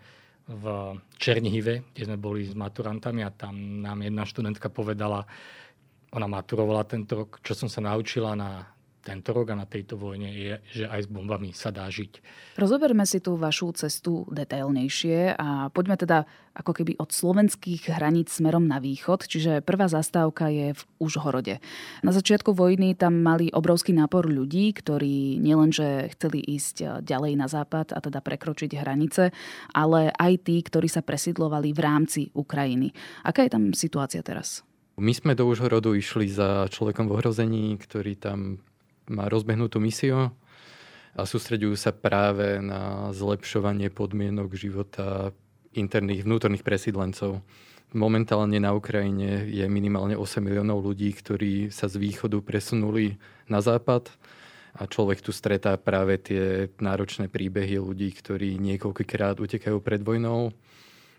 v 0.44 0.64
Černihive, 1.16 1.94
kde 1.96 2.02
sme 2.04 2.18
boli 2.20 2.44
s 2.44 2.52
maturantami 2.52 3.24
a 3.24 3.32
tam 3.32 3.80
nám 3.80 4.04
jedna 4.04 4.28
študentka 4.28 4.68
povedala, 4.68 5.24
ona 6.12 6.28
maturovala 6.28 6.84
tento 6.84 7.24
rok, 7.24 7.40
čo 7.40 7.56
som 7.56 7.68
sa 7.68 7.80
naučila 7.80 8.36
na 8.36 8.68
tento 9.04 9.36
rok 9.36 9.52
a 9.52 9.60
na 9.60 9.68
tejto 9.68 10.00
vojne 10.00 10.32
je, 10.32 10.52
že 10.72 10.84
aj 10.88 11.04
s 11.04 11.08
bombami 11.12 11.52
sa 11.52 11.68
dá 11.68 11.84
žiť. 11.92 12.24
Rozoberme 12.56 13.04
si 13.04 13.20
tú 13.20 13.36
vašu 13.36 13.76
cestu 13.76 14.24
detailnejšie 14.32 15.36
a 15.36 15.68
poďme 15.68 16.00
teda 16.00 16.24
ako 16.56 16.72
keby 16.72 16.96
od 16.96 17.12
slovenských 17.12 17.92
hraníc 17.92 18.32
smerom 18.32 18.64
na 18.64 18.80
východ, 18.80 19.26
čiže 19.28 19.60
prvá 19.60 19.90
zastávka 19.90 20.48
je 20.48 20.72
v 20.72 20.82
Užhorode. 21.02 21.60
Na 22.00 22.14
začiatku 22.14 22.56
vojny 22.56 22.96
tam 22.96 23.20
mali 23.20 23.52
obrovský 23.52 23.92
nápor 23.92 24.24
ľudí, 24.24 24.72
ktorí 24.72 25.36
nielenže 25.42 26.14
chceli 26.16 26.40
ísť 26.40 27.04
ďalej 27.04 27.32
na 27.36 27.50
západ 27.50 27.92
a 27.92 27.98
teda 28.00 28.24
prekročiť 28.24 28.70
hranice, 28.80 29.34
ale 29.76 30.14
aj 30.14 30.32
tí, 30.46 30.62
ktorí 30.62 30.88
sa 30.88 31.04
presidlovali 31.04 31.76
v 31.76 31.80
rámci 31.82 32.20
Ukrajiny. 32.32 32.94
Aká 33.26 33.44
je 33.44 33.52
tam 33.52 33.74
situácia 33.76 34.22
teraz? 34.24 34.64
My 34.94 35.10
sme 35.10 35.34
do 35.34 35.50
Užhorodu 35.50 35.90
išli 35.90 36.30
za 36.30 36.70
človekom 36.70 37.10
v 37.10 37.18
ohrození, 37.18 37.74
ktorý 37.82 38.14
tam 38.14 38.62
má 39.10 39.28
rozbehnutú 39.28 39.80
misiu 39.80 40.32
a 41.14 41.22
sústreďujú 41.22 41.74
sa 41.78 41.94
práve 41.94 42.58
na 42.58 43.12
zlepšovanie 43.14 43.92
podmienok 43.92 44.56
života 44.58 45.30
interných, 45.74 46.26
vnútorných 46.26 46.66
presídlencov. 46.66 47.42
Momentálne 47.94 48.58
na 48.58 48.74
Ukrajine 48.74 49.46
je 49.46 49.62
minimálne 49.70 50.18
8 50.18 50.42
miliónov 50.42 50.82
ľudí, 50.82 51.14
ktorí 51.14 51.70
sa 51.70 51.86
z 51.86 52.02
východu 52.02 52.42
presunuli 52.42 53.14
na 53.46 53.62
západ 53.62 54.10
a 54.74 54.90
človek 54.90 55.22
tu 55.22 55.30
stretá 55.30 55.78
práve 55.78 56.18
tie 56.18 56.66
náročné 56.82 57.30
príbehy 57.30 57.78
ľudí, 57.78 58.10
ktorí 58.10 58.58
niekoľkokrát 58.58 59.38
utekajú 59.38 59.78
pred 59.78 60.02
vojnou, 60.02 60.50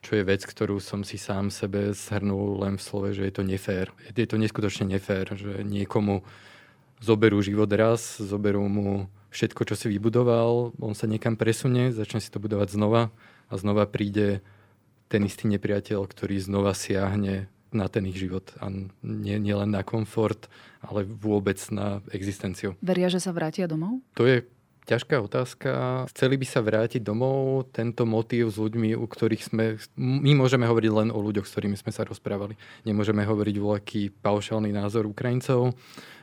čo 0.04 0.20
je 0.20 0.28
vec, 0.28 0.44
ktorú 0.44 0.84
som 0.84 1.08
si 1.08 1.16
sám 1.16 1.48
sebe 1.48 1.96
zhrnul 1.96 2.60
len 2.60 2.76
v 2.76 2.84
slove, 2.84 3.10
že 3.16 3.24
je 3.24 3.34
to 3.34 3.48
nefér. 3.48 3.96
Je 4.12 4.28
to 4.28 4.36
neskutočne 4.36 4.92
nefér, 4.92 5.32
že 5.32 5.64
niekomu 5.64 6.28
zoberú 7.00 7.40
život 7.44 7.68
raz, 7.74 8.20
zoberú 8.20 8.66
mu 8.68 9.12
všetko, 9.36 9.68
čo 9.68 9.76
si 9.76 9.92
vybudoval, 9.92 10.72
on 10.80 10.96
sa 10.96 11.12
niekam 11.12 11.36
presunie, 11.36 11.92
začne 11.92 12.24
si 12.24 12.32
to 12.32 12.40
budovať 12.40 12.72
znova 12.72 13.12
a 13.52 13.54
znova 13.60 13.84
príde 13.84 14.40
ten 15.12 15.28
istý 15.28 15.52
nepriateľ, 15.52 16.08
ktorý 16.08 16.40
znova 16.40 16.72
siahne 16.72 17.52
na 17.76 17.92
ten 17.92 18.08
ich 18.08 18.16
život 18.16 18.56
a 18.64 18.72
nie, 19.04 19.36
nie 19.36 19.52
len 19.52 19.76
na 19.76 19.84
komfort, 19.84 20.48
ale 20.80 21.04
vôbec 21.04 21.60
na 21.76 22.00
existenciu. 22.16 22.80
Veria, 22.80 23.12
že 23.12 23.20
sa 23.20 23.36
vrátia 23.36 23.68
domov? 23.68 24.00
To 24.16 24.24
je 24.24 24.48
ťažká 24.86 25.18
otázka. 25.18 25.70
Chceli 26.14 26.38
by 26.38 26.46
sa 26.46 26.62
vrátiť 26.62 27.02
domov. 27.02 27.68
Tento 27.74 28.06
motív 28.06 28.54
s 28.54 28.58
ľuďmi, 28.62 28.94
u 28.94 29.06
ktorých 29.10 29.44
sme... 29.44 29.82
My 29.98 30.38
môžeme 30.38 30.70
hovoriť 30.70 30.92
len 30.94 31.10
o 31.10 31.20
ľuďoch, 31.20 31.50
s 31.50 31.54
ktorými 31.58 31.76
sme 31.76 31.92
sa 31.92 32.06
rozprávali. 32.06 32.54
Nemôžeme 32.86 33.26
hovoriť 33.26 33.56
voľaký 33.58 34.02
paušálny 34.22 34.70
názor 34.70 35.10
Ukrajincov. 35.10 35.74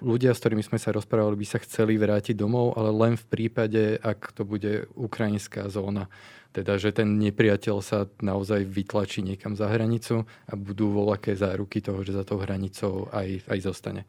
Ľudia, 0.01 0.33
s 0.33 0.41
ktorými 0.41 0.63
sme 0.63 0.79
sa 0.79 0.95
rozprávali, 0.95 1.35
by 1.35 1.47
sa 1.47 1.59
chceli 1.61 1.99
vrátiť 1.99 2.39
domov, 2.39 2.79
ale 2.79 2.95
len 2.95 3.15
v 3.19 3.27
prípade, 3.27 3.99
ak 3.99 4.33
to 4.33 4.47
bude 4.47 4.87
ukrajinská 4.95 5.67
zóna. 5.67 6.07
Teda, 6.53 6.77
že 6.77 6.93
ten 6.93 7.17
nepriateľ 7.17 7.77
sa 7.81 8.05
naozaj 8.21 8.69
vytlačí 8.69 9.25
niekam 9.25 9.57
za 9.57 9.73
hranicu 9.73 10.29
a 10.45 10.53
budú 10.53 10.93
voľaké 10.93 11.33
záruky 11.33 11.81
toho, 11.81 12.05
že 12.05 12.13
za 12.13 12.29
tou 12.29 12.37
hranicou 12.37 13.09
aj, 13.09 13.49
aj 13.49 13.59
zostane. 13.65 14.05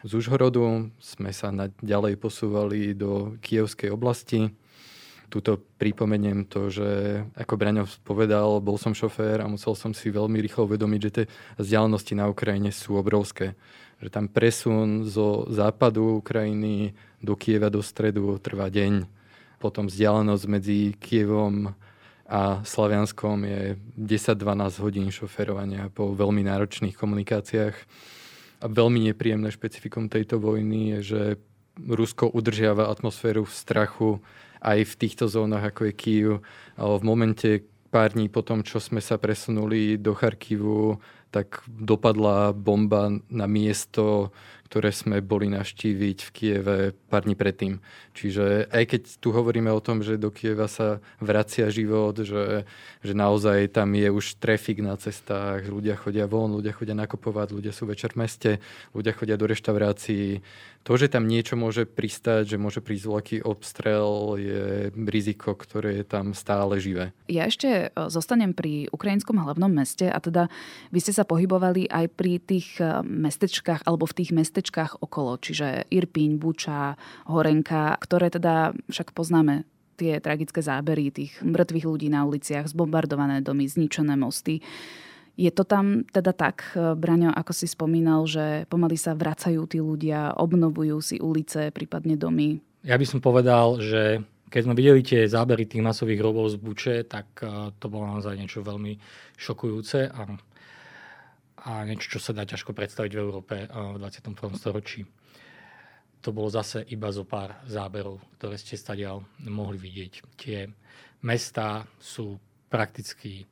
Z 0.00 0.12
Užhorodu 0.16 0.88
sme 0.96 1.30
sa 1.30 1.52
ďalej 1.84 2.16
posúvali 2.16 2.96
do 2.96 3.36
Kievskej 3.44 3.92
oblasti. 3.92 4.48
Tuto 5.28 5.60
pripomeniem 5.78 6.48
to, 6.48 6.72
že 6.72 7.22
ako 7.38 7.54
Braňov 7.54 7.88
povedal, 8.02 8.58
bol 8.64 8.80
som 8.80 8.96
šofér 8.96 9.44
a 9.44 9.50
musel 9.50 9.78
som 9.78 9.94
si 9.94 10.10
veľmi 10.10 10.40
rýchlo 10.42 10.66
uvedomiť, 10.66 11.00
že 11.04 11.14
tie 11.14 11.24
vzdialenosti 11.60 12.18
na 12.18 12.26
Ukrajine 12.26 12.74
sú 12.74 12.98
obrovské. 12.98 13.54
Že 14.02 14.08
tam 14.08 14.26
presun 14.26 15.06
zo 15.06 15.46
západu 15.52 16.18
Ukrajiny 16.24 16.96
do 17.20 17.36
Kieva 17.36 17.70
do 17.70 17.84
stredu 17.84 18.40
trvá 18.42 18.72
deň 18.72 19.20
potom 19.60 19.86
vzdialenosť 19.86 20.44
medzi 20.48 20.96
Kievom 20.96 21.76
a 22.24 22.64
Slavianskom 22.64 23.44
je 23.44 23.76
10-12 24.00 24.80
hodín 24.80 25.08
šoferovania 25.12 25.92
po 25.92 26.16
veľmi 26.16 26.40
náročných 26.48 26.96
komunikáciách. 26.96 27.76
A 28.60 28.68
veľmi 28.68 29.08
nepríjemné 29.08 29.48
špecifikom 29.48 30.12
tejto 30.12 30.36
vojny 30.36 30.96
je, 30.96 31.16
že 31.16 31.22
Rusko 31.80 32.28
udržiava 32.28 32.92
atmosféru 32.92 33.48
v 33.48 33.56
strachu 33.56 34.10
aj 34.60 34.84
v 34.84 34.94
týchto 35.00 35.32
zónach, 35.32 35.64
ako 35.64 35.88
je 35.88 35.94
Kiev. 35.96 36.32
V 36.76 37.02
momente 37.02 37.64
pár 37.88 38.12
dní 38.12 38.28
po 38.28 38.44
tom, 38.44 38.60
čo 38.60 38.76
sme 38.76 39.00
sa 39.00 39.16
presunuli 39.16 39.96
do 39.96 40.12
Charkivu, 40.12 41.00
tak 41.32 41.64
dopadla 41.66 42.52
bomba 42.52 43.08
na 43.32 43.46
miesto, 43.48 44.34
ktoré 44.70 44.94
sme 44.94 45.18
boli 45.18 45.50
naštíviť 45.50 46.18
v 46.22 46.30
Kieve 46.30 46.78
pár 47.10 47.26
dní 47.26 47.34
predtým. 47.34 47.82
Čiže 48.14 48.70
aj 48.70 48.84
keď 48.86 49.02
tu 49.18 49.34
hovoríme 49.34 49.66
o 49.66 49.82
tom, 49.82 49.98
že 49.98 50.14
do 50.14 50.30
Kieva 50.30 50.70
sa 50.70 51.02
vracia 51.18 51.66
život, 51.74 52.14
že, 52.22 52.62
že 53.02 53.10
naozaj 53.10 53.74
tam 53.74 53.98
je 53.98 54.06
už 54.06 54.38
trafik 54.38 54.78
na 54.78 54.94
cestách, 54.94 55.66
ľudia 55.66 55.98
chodia 55.98 56.30
von, 56.30 56.54
ľudia 56.54 56.70
chodia 56.70 56.94
nakupovať, 56.94 57.50
ľudia 57.50 57.74
sú 57.74 57.90
večer 57.90 58.14
v 58.14 58.22
meste, 58.22 58.50
ľudia 58.94 59.10
chodia 59.10 59.34
do 59.34 59.50
reštaurácií. 59.50 60.38
To, 60.80 60.96
že 60.96 61.12
tam 61.12 61.28
niečo 61.28 61.60
môže 61.60 61.84
pristať, 61.84 62.56
že 62.56 62.56
môže 62.56 62.80
prísť 62.80 63.04
veľký 63.04 63.36
obstrel, 63.44 64.40
je 64.40 64.88
riziko, 64.96 65.52
ktoré 65.52 66.00
je 66.00 66.04
tam 66.08 66.32
stále 66.32 66.80
živé. 66.80 67.12
Ja 67.28 67.44
ešte 67.44 67.68
e, 67.68 68.08
zostanem 68.08 68.56
pri 68.56 68.88
ukrajinskom 68.88 69.36
hlavnom 69.36 69.68
meste 69.68 70.08
a 70.08 70.16
teda 70.16 70.48
vy 70.88 70.98
ste 71.04 71.12
sa 71.12 71.28
pohybovali 71.28 71.84
aj 71.84 72.06
pri 72.16 72.40
tých 72.40 72.80
e, 72.80 73.04
mestečkách 73.04 73.84
alebo 73.84 74.08
v 74.08 74.16
tých 74.24 74.30
mestečkách 74.32 75.04
okolo, 75.04 75.36
čiže 75.36 75.84
Irpiň, 75.92 76.40
Buča, 76.40 76.96
Horenka, 77.28 78.00
ktoré 78.00 78.32
teda 78.32 78.72
však 78.88 79.12
poznáme 79.12 79.68
tie 80.00 80.16
tragické 80.16 80.64
zábery 80.64 81.12
tých 81.12 81.36
mŕtvych 81.44 81.84
ľudí 81.84 82.08
na 82.08 82.24
uliciach, 82.24 82.72
zbombardované 82.72 83.44
domy, 83.44 83.68
zničené 83.68 84.16
mosty. 84.16 84.64
Je 85.40 85.48
to 85.48 85.64
tam 85.64 86.04
teda 86.04 86.36
tak, 86.36 86.76
Braňo, 86.76 87.32
ako 87.32 87.52
si 87.56 87.64
spomínal, 87.64 88.28
že 88.28 88.68
pomaly 88.68 89.00
sa 89.00 89.16
vracajú 89.16 89.64
tí 89.64 89.80
ľudia, 89.80 90.36
obnovujú 90.36 91.00
si 91.00 91.16
ulice, 91.16 91.72
prípadne 91.72 92.20
domy? 92.20 92.60
Ja 92.84 93.00
by 93.00 93.06
som 93.08 93.24
povedal, 93.24 93.80
že 93.80 94.20
keď 94.52 94.60
sme 94.68 94.76
videli 94.76 95.00
tie 95.00 95.24
zábery 95.24 95.64
tých 95.64 95.80
masových 95.80 96.20
hrobov 96.20 96.52
z 96.52 96.60
Buče, 96.60 96.96
tak 97.08 97.40
eh, 97.40 97.72
to 97.80 97.88
bolo 97.88 98.04
naozaj 98.04 98.36
niečo 98.36 98.60
veľmi 98.60 99.00
šokujúce 99.40 100.12
a 100.12 100.28
a 101.60 101.84
niečo, 101.84 102.16
čo 102.16 102.20
sa 102.22 102.32
dá 102.32 102.48
ťažko 102.48 102.72
predstaviť 102.72 103.12
v 103.12 103.20
Európe 103.20 103.56
v 103.68 103.96
21. 104.00 104.32
storočí. 104.56 105.04
To 106.20 106.32
bolo 106.32 106.52
zase 106.52 106.84
iba 106.92 107.08
zo 107.12 107.24
pár 107.24 107.56
záberov, 107.64 108.20
ktoré 108.36 108.56
ste 108.60 108.76
stadial 108.76 109.24
mohli 109.44 109.80
vidieť. 109.80 110.12
Tie 110.36 110.68
mesta 111.24 111.84
sú 112.00 112.36
prakticky 112.68 113.44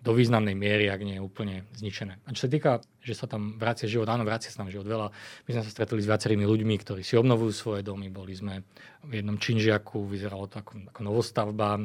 do 0.00 0.16
významnej 0.16 0.56
miery, 0.56 0.88
ak 0.88 1.04
nie 1.04 1.20
je 1.20 1.22
úplne 1.22 1.68
zničené. 1.76 2.24
A 2.24 2.32
čo 2.32 2.48
sa 2.48 2.50
týka, 2.50 2.70
že 3.04 3.12
sa 3.12 3.28
tam 3.28 3.60
vracia 3.60 3.84
život, 3.84 4.08
áno, 4.08 4.24
vracia 4.24 4.48
sa 4.48 4.64
tam 4.64 4.72
život 4.72 4.88
veľa. 4.88 5.06
My 5.44 5.50
sme 5.52 5.62
sa 5.62 5.70
stretli 5.70 6.00
s 6.00 6.08
viacerými 6.08 6.44
ľuďmi, 6.48 6.74
ktorí 6.80 7.04
si 7.04 7.20
obnovujú 7.20 7.52
svoje 7.52 7.80
domy. 7.84 8.08
Boli 8.08 8.32
sme 8.32 8.64
v 9.04 9.20
jednom 9.20 9.36
činžiaku, 9.36 10.08
vyzeralo 10.08 10.48
to 10.48 10.64
ako, 10.64 10.88
ako 10.88 11.00
novostavba. 11.04 11.84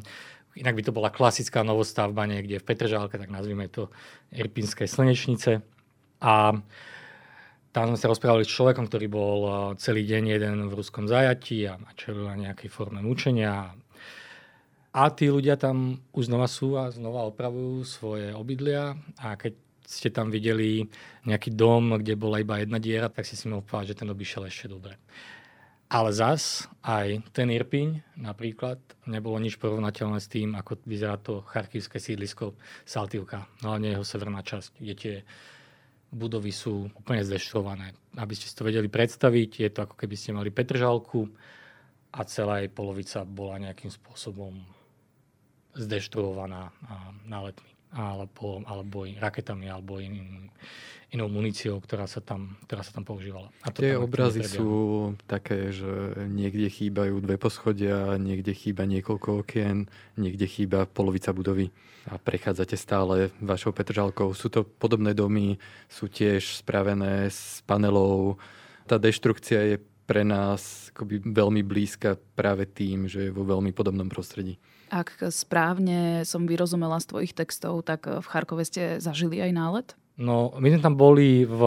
Inak 0.56 0.76
by 0.80 0.84
to 0.88 0.96
bola 0.96 1.12
klasická 1.12 1.68
novostavba 1.68 2.24
niekde 2.24 2.64
v 2.64 2.68
Petržálke, 2.68 3.20
tak 3.20 3.28
nazvime 3.28 3.68
to 3.68 3.92
Irpinské 4.32 4.88
slnečnice. 4.88 5.60
A 6.24 6.56
tam 7.76 7.92
sme 7.92 8.00
sa 8.00 8.08
rozprávali 8.08 8.48
s 8.48 8.56
človekom, 8.56 8.88
ktorý 8.88 9.12
bol 9.12 9.40
e, 9.44 9.52
celý 9.84 10.08
deň 10.08 10.24
jeden 10.40 10.56
v 10.72 10.78
ruskom 10.80 11.12
zajatí 11.12 11.68
a 11.68 11.76
čelil 12.00 12.24
na 12.24 12.40
nejakej 12.40 12.72
forme 12.72 13.04
mučenia. 13.04 13.76
A 14.96 15.12
tí 15.12 15.28
ľudia 15.28 15.60
tam 15.60 16.00
už 16.16 16.32
znova 16.32 16.48
sú 16.48 16.80
a 16.80 16.88
znova 16.88 17.28
opravujú 17.28 17.84
svoje 17.84 18.32
obydlia 18.32 18.96
a 19.20 19.36
keď 19.36 19.52
ste 19.84 20.08
tam 20.08 20.32
videli 20.32 20.88
nejaký 21.28 21.52
dom, 21.52 22.00
kde 22.00 22.16
bola 22.16 22.40
iba 22.40 22.64
jedna 22.64 22.80
diera, 22.80 23.12
tak 23.12 23.28
si 23.28 23.36
si 23.36 23.52
mohol 23.52 23.68
povedať, 23.68 23.92
že 23.92 24.00
ten 24.00 24.10
obyšiel 24.10 24.48
ešte 24.48 24.72
dobre. 24.72 24.96
Ale 25.92 26.16
zas 26.16 26.66
aj 26.82 27.28
ten 27.36 27.52
Irpiň 27.52 28.18
napríklad 28.18 28.80
nebolo 29.06 29.36
nič 29.38 29.60
porovnateľné 29.60 30.18
s 30.18 30.32
tým, 30.32 30.56
ako 30.56 30.82
vyzerá 30.88 31.20
to 31.20 31.44
charkivské 31.44 32.00
sídlisko 32.00 32.56
Saltivka, 32.88 33.46
hlavne 33.68 33.94
jeho 33.94 34.06
severná 34.08 34.42
časť, 34.42 34.80
kde 34.80 34.94
tie 34.96 35.16
budovy 36.10 36.50
sú 36.56 36.90
úplne 36.96 37.22
zdeštrované. 37.22 37.94
Aby 38.16 38.34
ste 38.34 38.48
si 38.48 38.56
to 38.56 38.64
vedeli 38.64 38.88
predstaviť, 38.88 39.50
je 39.60 39.70
to 39.76 39.80
ako 39.86 40.00
keby 40.00 40.16
ste 40.16 40.32
mali 40.32 40.56
Petržalku 40.56 41.28
a 42.16 42.24
celá 42.24 42.64
jej 42.64 42.72
polovica 42.72 43.28
bola 43.28 43.60
nejakým 43.60 43.92
spôsobom 43.92 44.75
zdeštruovaná 45.76 46.72
náletmi 47.28 47.76
alebo, 47.96 48.60
alebo 48.68 49.08
raketami 49.08 49.72
alebo 49.72 50.04
iným, 50.04 50.52
inou 51.16 51.32
muníciou, 51.32 51.80
ktorá 51.80 52.12
sa 52.12 52.20
tam, 52.20 52.60
ktorá 52.68 52.84
sa 52.84 52.92
tam 52.92 53.08
používala. 53.08 53.48
A 53.64 53.72
to 53.72 53.80
Tie 53.80 53.96
obrazy 53.96 54.44
sú 54.44 55.16
také, 55.32 55.72
že 55.72 56.28
niekde 56.28 56.68
chýbajú 56.68 57.24
dve 57.24 57.40
poschodia, 57.40 58.20
niekde 58.20 58.52
chýba 58.52 58.84
niekoľko 58.84 59.48
okien, 59.48 59.88
niekde 60.20 60.44
chýba 60.44 60.84
polovica 60.84 61.32
budovy 61.32 61.72
a 62.12 62.20
prechádzate 62.20 62.76
stále 62.76 63.32
vašou 63.40 63.72
Petržalkou. 63.72 64.36
Sú 64.36 64.52
to 64.52 64.68
podobné 64.68 65.16
domy, 65.16 65.56
sú 65.88 66.12
tiež 66.12 66.60
spravené 66.60 67.32
z 67.32 67.64
panelov. 67.64 68.38
Tá 68.86 69.00
deštrukcia 69.00 69.60
je 69.72 69.78
pre 70.06 70.22
nás 70.22 70.94
akoby 70.94 71.24
veľmi 71.26 71.66
blízka 71.66 72.20
práve 72.38 72.70
tým, 72.70 73.10
že 73.10 73.30
je 73.30 73.32
vo 73.34 73.42
veľmi 73.42 73.74
podobnom 73.74 74.06
prostredí. 74.06 74.60
Ak 74.94 75.18
správne 75.34 76.26
som 76.28 76.46
vyrozumela 76.46 77.02
z 77.02 77.10
tvojich 77.10 77.34
textov, 77.34 77.82
tak 77.86 78.06
v 78.06 78.26
Charkove 78.26 78.64
ste 78.66 79.02
zažili 79.02 79.42
aj 79.42 79.52
nálet? 79.52 79.88
No, 80.16 80.56
my 80.56 80.68
sme 80.72 80.82
tam 80.84 80.96
boli 80.96 81.44
v 81.44 81.62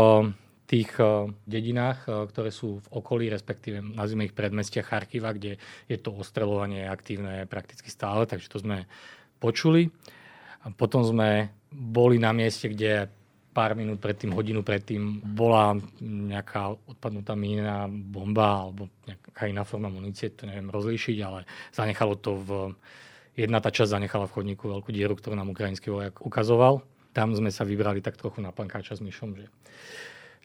tých 0.69 0.93
eh, 1.01 1.33
dedinách, 1.49 2.05
eh, 2.07 2.13
ktoré 2.29 2.53
sú 2.53 2.79
v 2.85 2.87
okolí, 2.93 3.33
respektíve 3.33 3.81
nazvime 3.81 4.29
ich 4.29 4.37
predmestia 4.37 4.85
Charkiva, 4.85 5.33
kde 5.33 5.57
je 5.89 5.97
to 5.97 6.13
ostreľovanie 6.13 6.85
aktívne 6.87 7.49
prakticky 7.49 7.89
stále, 7.89 8.29
takže 8.29 8.53
to 8.53 8.61
sme 8.61 8.85
počuli. 9.41 9.89
A 10.63 10.71
potom 10.71 11.01
sme 11.03 11.49
boli 11.73 12.21
na 12.21 12.37
mieste, 12.37 12.69
kde 12.69 13.09
pár 13.53 13.75
minút 13.75 13.99
predtým, 13.99 14.31
hodinu 14.31 14.63
predtým 14.63 15.25
bola 15.35 15.75
nejaká 16.05 16.79
odpadnutá 16.87 17.35
mína, 17.35 17.91
bomba 17.91 18.69
alebo 18.69 18.87
nejaká 19.03 19.51
iná 19.51 19.67
forma 19.67 19.91
munície, 19.91 20.31
to 20.31 20.47
neviem 20.47 20.71
rozlíšiť, 20.71 21.17
ale 21.25 21.49
zanechalo 21.75 22.15
to 22.21 22.39
v... 22.39 22.51
Jedna 23.39 23.63
tá 23.63 23.71
časť 23.71 23.95
zanechala 23.95 24.27
v 24.27 24.35
chodníku 24.35 24.67
veľkú 24.67 24.91
dieru, 24.91 25.15
ktorú 25.15 25.39
nám 25.39 25.55
ukrajinský 25.55 25.95
vojak 25.95 26.19
ukazoval. 26.27 26.83
Tam 27.15 27.31
sme 27.39 27.55
sa 27.55 27.63
vybrali 27.63 28.03
tak 28.03 28.19
trochu 28.19 28.43
na 28.43 28.51
pankáča 28.51 28.99
s 28.99 29.03
myšom, 29.03 29.39
že 29.39 29.47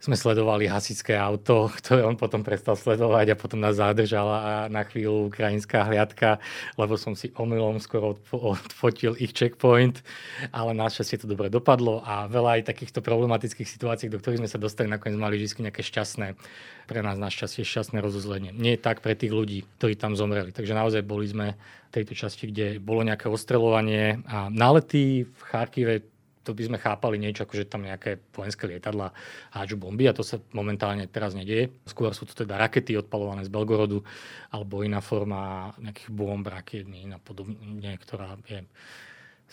sme 0.04 0.20
sledovali 0.20 0.68
hasičské 0.68 1.16
auto, 1.16 1.68
ktoré 1.80 2.04
on 2.04 2.20
potom 2.20 2.44
prestal 2.44 2.76
sledovať 2.76 3.32
a 3.32 3.40
potom 3.40 3.64
nás 3.64 3.80
zadržala 3.80 4.68
na 4.68 4.84
chvíľu 4.84 5.32
ukrajinská 5.32 5.88
hliadka, 5.88 6.44
lebo 6.76 7.00
som 7.00 7.16
si 7.16 7.32
omylom 7.32 7.80
skoro 7.80 8.20
odfotil 8.36 9.16
ich 9.16 9.32
checkpoint, 9.32 10.04
ale 10.52 10.76
našťastie 10.76 11.24
to 11.24 11.32
dobre 11.32 11.48
dopadlo 11.48 12.04
a 12.04 12.28
veľa 12.28 12.60
aj 12.60 12.68
takýchto 12.68 13.00
problematických 13.00 13.70
situácií, 13.70 14.12
do 14.12 14.20
ktorých 14.20 14.44
sme 14.44 14.52
sa 14.52 14.60
dostali, 14.60 14.92
nakoniec 14.92 15.16
mali 15.16 15.40
vždy 15.40 15.72
nejaké 15.72 15.80
šťastné, 15.80 16.36
pre 16.84 17.00
nás 17.00 17.16
našťastie 17.16 17.64
šťastné 17.64 18.04
rozuzlenie. 18.04 18.52
Nie 18.52 18.76
tak 18.76 19.00
pre 19.00 19.16
tých 19.16 19.32
ľudí, 19.32 19.64
ktorí 19.80 19.96
tam 19.96 20.20
zomreli. 20.20 20.52
Takže 20.52 20.76
naozaj 20.76 21.08
boli 21.08 21.32
sme 21.32 21.56
v 21.56 21.90
tejto 21.96 22.12
časti, 22.12 22.52
kde 22.52 22.84
bolo 22.84 23.08
nejaké 23.08 23.32
ostreľovanie 23.32 24.26
a 24.28 24.52
nálety 24.52 25.24
v 25.24 25.40
Charkive 25.48 26.13
to 26.44 26.52
by 26.52 26.64
sme 26.68 26.78
chápali 26.78 27.16
niečo, 27.16 27.48
ako 27.48 27.56
že 27.56 27.72
tam 27.72 27.88
nejaké 27.88 28.20
vojenské 28.36 28.68
lietadla 28.68 29.16
hádžu 29.56 29.80
bomby 29.80 30.06
a 30.12 30.14
to 30.14 30.22
sa 30.22 30.44
momentálne 30.52 31.08
teraz 31.08 31.34
nedieje. 31.34 31.72
Skôr 31.88 32.12
sú 32.12 32.28
to 32.28 32.36
teda 32.36 32.60
rakety 32.60 33.00
odpalované 33.00 33.48
z 33.48 33.52
Belgorodu 33.52 34.04
alebo 34.52 34.84
iná 34.84 35.00
forma 35.00 35.72
nejakých 35.80 36.10
bomb, 36.12 36.44
rakiet, 36.44 36.86
a 36.88 37.20
podobne, 37.24 37.96
ktorá 37.98 38.36
je 38.46 38.68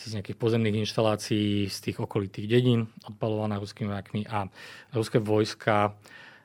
z 0.00 0.16
nejakých 0.16 0.38
pozemných 0.38 0.80
inštalácií 0.86 1.68
z 1.68 1.78
tých 1.78 2.00
okolitých 2.00 2.48
dedín 2.48 2.88
odpalovaná 3.04 3.60
ruskými 3.60 3.92
vojakmi 3.92 4.24
a 4.24 4.48
ruské 4.96 5.20
vojska 5.20 5.92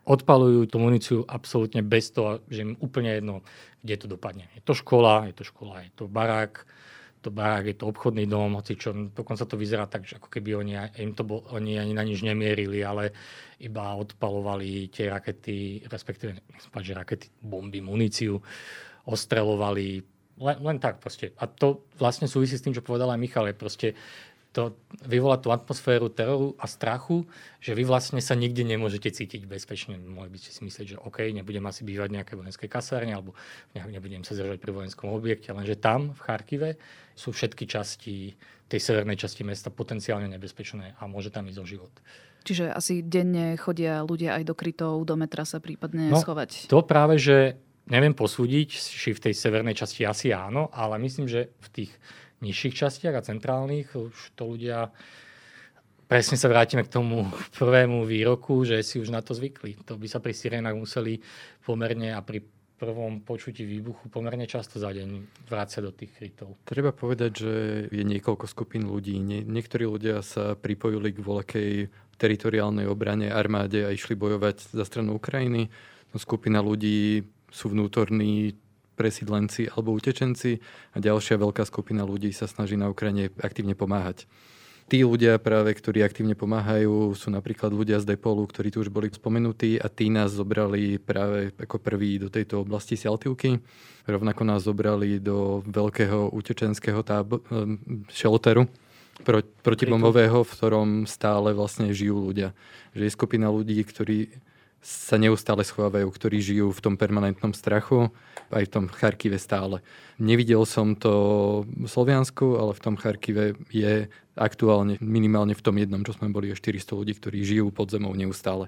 odpalujú 0.06 0.70
tú 0.70 0.78
muníciu 0.78 1.25
absolútne 1.25 1.82
bez 1.82 2.14
toho, 2.14 2.46
že 2.46 2.62
im 2.62 2.78
úplne 2.78 3.18
jedno, 3.18 3.42
kde 3.82 3.96
to 3.98 4.08
dopadne. 4.12 4.46
Je 4.54 4.62
to 4.62 4.78
škola, 4.78 5.25
je 5.32 5.34
to 5.34 5.44
škola, 5.48 5.82
je 5.82 5.92
to 5.98 6.06
barák, 6.06 6.68
to 7.25 7.34
barák, 7.34 7.65
je 7.65 7.77
to 7.82 7.89
obchodný 7.89 8.29
dom, 8.29 8.62
hoci 8.62 8.77
čo, 8.77 8.94
dokonca 8.94 9.50
to 9.50 9.58
vyzerá 9.58 9.89
tak, 9.89 10.05
že 10.05 10.22
ako 10.22 10.29
keby 10.29 10.62
oni, 10.62 10.77
im 11.01 11.17
to 11.17 11.25
bol, 11.25 11.41
oni 11.50 11.82
ani 11.82 11.98
na 11.98 12.05
nič 12.05 12.22
nemierili, 12.22 12.86
ale 12.86 13.10
iba 13.65 13.98
odpalovali 13.98 14.94
tie 14.94 15.10
rakety, 15.10 15.82
respektíve, 15.89 16.38
že 16.86 16.94
rakety, 16.94 17.34
bomby, 17.41 17.82
muníciu, 17.82 18.38
ostrelovali, 19.10 20.05
len, 20.38 20.58
len 20.62 20.77
tak 20.77 21.01
proste. 21.01 21.34
A 21.41 21.50
to 21.50 21.89
vlastne 21.98 22.29
súvisí 22.29 22.53
s 22.53 22.62
tým, 22.62 22.77
čo 22.77 22.86
povedal 22.86 23.10
aj 23.10 23.17
Michal, 23.17 23.50
je 23.50 23.58
proste 23.58 23.88
to 24.56 24.80
vyvolá 25.04 25.36
tú 25.36 25.52
atmosféru 25.52 26.08
teroru 26.08 26.56
a 26.56 26.64
strachu, 26.64 27.28
že 27.60 27.76
vy 27.76 27.84
vlastne 27.84 28.24
sa 28.24 28.40
nikde 28.40 28.64
nemôžete 28.64 29.12
cítiť 29.12 29.44
bezpečne. 29.44 30.00
Mohli 30.00 30.32
by 30.32 30.38
ste 30.40 30.56
si 30.56 30.62
myslieť, 30.64 30.88
že 30.96 30.98
OK, 31.04 31.28
nebudem 31.36 31.68
asi 31.68 31.84
bývať 31.84 32.08
v 32.08 32.16
nejakej 32.24 32.36
vojenskej 32.40 32.70
kasárne 32.72 33.12
alebo 33.12 33.36
nebudem 33.76 34.24
sa 34.24 34.32
zdržať 34.32 34.64
pri 34.64 34.72
vojenskom 34.72 35.12
objekte, 35.12 35.52
lenže 35.52 35.76
tam 35.76 36.16
v 36.16 36.20
Charkive 36.24 36.70
sú 37.20 37.36
všetky 37.36 37.68
časti 37.68 38.40
tej 38.66 38.82
severnej 38.82 39.20
časti 39.20 39.44
mesta 39.44 39.70
potenciálne 39.70 40.32
nebezpečné 40.32 40.98
a 40.98 41.04
môže 41.06 41.30
tam 41.30 41.46
ísť 41.52 41.60
o 41.60 41.68
život. 41.68 41.94
Čiže 42.48 42.72
asi 42.72 43.04
denne 43.04 43.60
chodia 43.60 44.02
ľudia 44.02 44.40
aj 44.40 44.44
do 44.48 44.56
krytov, 44.56 45.04
do 45.04 45.20
metra 45.20 45.44
sa 45.44 45.60
prípadne 45.60 46.10
no, 46.10 46.18
schovať. 46.18 46.70
To 46.72 46.82
práve, 46.82 47.18
že 47.20 47.60
neviem 47.92 48.14
posúdiť, 48.18 48.70
či 48.72 49.14
v 49.14 49.24
tej 49.30 49.34
severnej 49.38 49.78
časti 49.78 50.06
asi 50.06 50.34
áno, 50.34 50.74
ale 50.74 50.98
myslím, 51.06 51.30
že 51.30 51.54
v 51.62 51.68
tých 51.70 51.92
nižších 52.46 52.78
častiach 52.78 53.16
a 53.18 53.25
centrálnych. 53.25 53.98
Už 53.98 54.38
to 54.38 54.54
ľudia 54.54 54.94
presne 56.06 56.38
sa 56.38 56.46
vrátime 56.46 56.86
k 56.86 56.94
tomu 56.94 57.25
prvému 57.58 58.06
výroku, 58.06 58.62
že 58.62 58.86
si 58.86 59.02
už 59.02 59.10
na 59.10 59.25
to 59.25 59.34
zvykli. 59.34 59.75
To 59.90 59.98
by 59.98 60.06
sa 60.06 60.22
pri 60.22 60.34
sirénach 60.38 60.78
museli 60.78 61.20
pomerne 61.66 62.14
a 62.14 62.22
pri 62.22 62.46
prvom 62.75 63.24
počutí 63.24 63.64
výbuchu 63.64 64.12
pomerne 64.12 64.44
často 64.52 64.84
za 64.84 64.92
deň 64.92 65.24
vrácať 65.48 65.82
do 65.82 65.96
tých 65.96 66.12
krytov. 66.12 66.60
Treba 66.68 66.92
povedať, 66.92 67.32
že 67.32 67.54
je 67.88 68.04
niekoľko 68.04 68.46
skupín 68.52 68.92
ľudí. 68.92 69.16
Nie, 69.16 69.48
niektorí 69.48 69.88
ľudia 69.88 70.20
sa 70.20 70.60
pripojili 70.60 71.16
k 71.16 71.24
voľakej 71.24 71.72
teritoriálnej 72.20 72.88
obrane 72.88 73.32
armáde 73.32 73.88
a 73.88 73.96
išli 73.96 74.20
bojovať 74.20 74.75
za 74.75 74.84
stranu 74.84 75.16
Ukrajiny. 75.16 75.72
No, 76.12 76.16
skupina 76.20 76.60
ľudí 76.60 77.24
sú 77.48 77.72
vnútorní 77.72 78.60
presídlenci 78.96 79.70
alebo 79.70 79.94
utečenci 79.94 80.64
a 80.96 80.98
ďalšia 80.98 81.38
veľká 81.38 81.68
skupina 81.68 82.08
ľudí 82.08 82.32
sa 82.32 82.48
snaží 82.48 82.80
na 82.80 82.90
Ukrajine 82.90 83.30
aktívne 83.44 83.75
pomáhať. 83.75 84.25
Tí 84.86 85.02
ľudia 85.02 85.42
práve, 85.42 85.74
ktorí 85.74 86.06
aktívne 86.06 86.38
pomáhajú, 86.38 87.18
sú 87.18 87.34
napríklad 87.34 87.74
ľudia 87.74 87.98
z 87.98 88.14
Depolu, 88.14 88.46
ktorí 88.46 88.70
tu 88.70 88.86
už 88.86 88.94
boli 88.94 89.10
spomenutí 89.10 89.82
a 89.82 89.90
tí 89.90 90.14
nás 90.14 90.30
zobrali 90.30 91.02
práve 91.02 91.50
ako 91.58 91.82
prví 91.82 92.22
do 92.22 92.30
tejto 92.30 92.62
oblasti 92.62 92.94
Sialtivky. 92.94 93.58
Rovnako 94.06 94.46
nás 94.46 94.62
zobrali 94.62 95.18
do 95.18 95.66
veľkého 95.66 96.30
utečenského 96.30 97.02
tábo- 97.02 97.42
shelteru, 98.14 98.70
pro, 99.25 99.42
protibombového, 99.66 100.46
v 100.46 100.54
ktorom 100.54 100.90
stále 101.10 101.58
vlastne 101.58 101.89
žijú 101.89 102.30
ľudia. 102.30 102.54
Že 102.93 103.10
je 103.10 103.15
skupina 103.17 103.50
ľudí, 103.50 103.82
ktorí 103.82 104.38
sa 104.86 105.17
neustále 105.17 105.65
schovávajú, 105.65 106.06
ktorí 106.13 106.38
žijú 106.46 106.69
v 106.69 106.84
tom 106.84 106.93
permanentnom 106.93 107.58
strachu, 107.58 108.13
aj 108.51 108.63
v 108.67 108.73
tom 108.73 108.86
Charkive 108.91 109.39
stále. 109.41 109.81
Nevidel 110.21 110.63
som 110.67 110.93
to 110.95 111.13
v 111.65 111.88
Sloviansku, 111.88 112.60
ale 112.60 112.71
v 112.75 112.84
tom 112.84 112.95
Charkive 112.95 113.58
je 113.71 114.08
aktuálne 114.36 114.99
minimálne 114.99 115.55
v 115.55 115.63
tom 115.63 115.75
jednom, 115.79 116.03
čo 116.03 116.15
sme 116.15 116.29
boli, 116.29 116.51
400 116.51 116.99
ľudí, 116.99 117.13
ktorí 117.15 117.41
žijú 117.43 117.71
pod 117.71 117.91
zemou 117.91 118.12
neustále. 118.13 118.67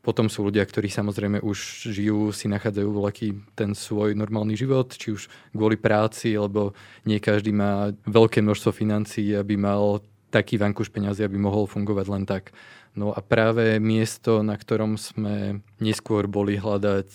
Potom 0.00 0.32
sú 0.32 0.48
ľudia, 0.48 0.64
ktorí 0.64 0.88
samozrejme 0.88 1.44
už 1.44 1.92
žijú, 1.92 2.32
si 2.32 2.48
nachádzajú 2.48 2.88
voľaký 2.88 3.28
ten 3.52 3.76
svoj 3.76 4.16
normálny 4.16 4.56
život, 4.56 4.88
či 4.96 5.12
už 5.12 5.28
kvôli 5.52 5.76
práci, 5.76 6.40
lebo 6.40 6.72
nie 7.04 7.20
každý 7.20 7.52
má 7.52 7.92
veľké 8.08 8.40
množstvo 8.40 8.72
financií, 8.72 9.36
aby 9.36 9.60
mal 9.60 10.00
taký 10.30 10.56
vankuš 10.56 10.94
peňazí, 10.94 11.26
aby 11.26 11.36
mohol 11.36 11.66
fungovať 11.66 12.06
len 12.06 12.24
tak. 12.24 12.54
No 12.94 13.14
a 13.14 13.22
práve 13.22 13.78
miesto, 13.78 14.42
na 14.42 14.58
ktorom 14.58 14.98
sme 14.98 15.62
neskôr 15.78 16.26
boli 16.26 16.58
hľadať 16.58 17.10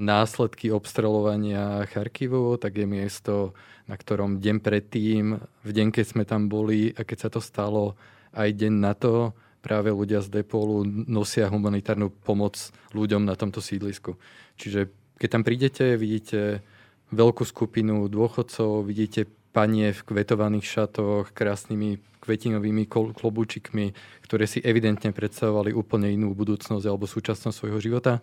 následky 0.00 0.72
obstrelovania 0.72 1.84
Charkivu, 1.88 2.56
tak 2.56 2.80
je 2.80 2.86
miesto, 2.88 3.52
na 3.84 4.00
ktorom 4.00 4.40
deň 4.40 4.56
predtým, 4.64 5.36
v 5.40 5.70
deň, 5.72 5.88
keď 5.92 6.04
sme 6.04 6.24
tam 6.24 6.48
boli 6.48 6.96
a 6.96 7.04
keď 7.04 7.28
sa 7.28 7.30
to 7.32 7.40
stalo, 7.44 7.96
aj 8.32 8.48
deň 8.56 8.72
na 8.72 8.96
to, 8.96 9.36
práve 9.60 9.92
ľudia 9.92 10.24
z 10.24 10.42
Depolu 10.42 10.82
nosia 10.86 11.52
humanitárnu 11.52 12.10
pomoc 12.10 12.58
ľuďom 12.96 13.28
na 13.28 13.36
tomto 13.36 13.60
sídlisku. 13.60 14.16
Čiže 14.56 14.88
keď 15.20 15.28
tam 15.28 15.42
prídete, 15.46 15.94
vidíte 16.00 16.64
veľkú 17.12 17.44
skupinu 17.44 18.08
dôchodcov, 18.08 18.82
vidíte 18.82 19.30
panie 19.52 19.92
v 19.92 20.00
kvetovaných 20.00 20.64
šatoch, 20.64 21.36
krásnymi 21.36 22.00
kvetinovými 22.22 22.86
klobúčikmi, 22.88 23.92
ktoré 24.22 24.46
si 24.46 24.62
evidentne 24.62 25.10
predstavovali 25.10 25.74
úplne 25.74 26.08
inú 26.14 26.32
budúcnosť 26.38 26.84
alebo 26.86 27.10
súčasnosť 27.10 27.56
svojho 27.56 27.82
života. 27.82 28.22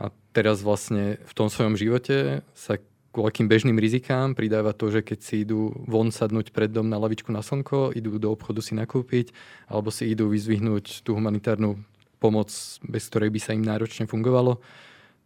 A 0.00 0.08
teraz 0.32 0.64
vlastne 0.64 1.20
v 1.20 1.32
tom 1.36 1.52
svojom 1.52 1.76
živote 1.76 2.40
sa 2.56 2.80
k 2.80 2.84
veľkým 3.16 3.48
bežným 3.48 3.76
rizikám 3.80 4.36
pridáva 4.36 4.76
to, 4.76 4.92
že 4.92 5.00
keď 5.00 5.18
si 5.20 5.44
idú 5.44 5.72
von 5.88 6.12
sadnúť 6.12 6.52
pred 6.52 6.68
dom 6.68 6.88
na 6.88 7.00
lavičku 7.00 7.32
na 7.32 7.40
slnko, 7.40 7.96
idú 7.96 8.16
do 8.20 8.32
obchodu 8.32 8.60
si 8.60 8.76
nakúpiť, 8.76 9.32
alebo 9.68 9.88
si 9.88 10.08
idú 10.08 10.28
vyzvihnúť 10.28 11.00
tú 11.04 11.16
humanitárnu 11.16 11.80
pomoc, 12.20 12.52
bez 12.84 13.08
ktorej 13.08 13.32
by 13.32 13.40
sa 13.40 13.52
im 13.56 13.64
náročne 13.64 14.08
fungovalo, 14.08 14.60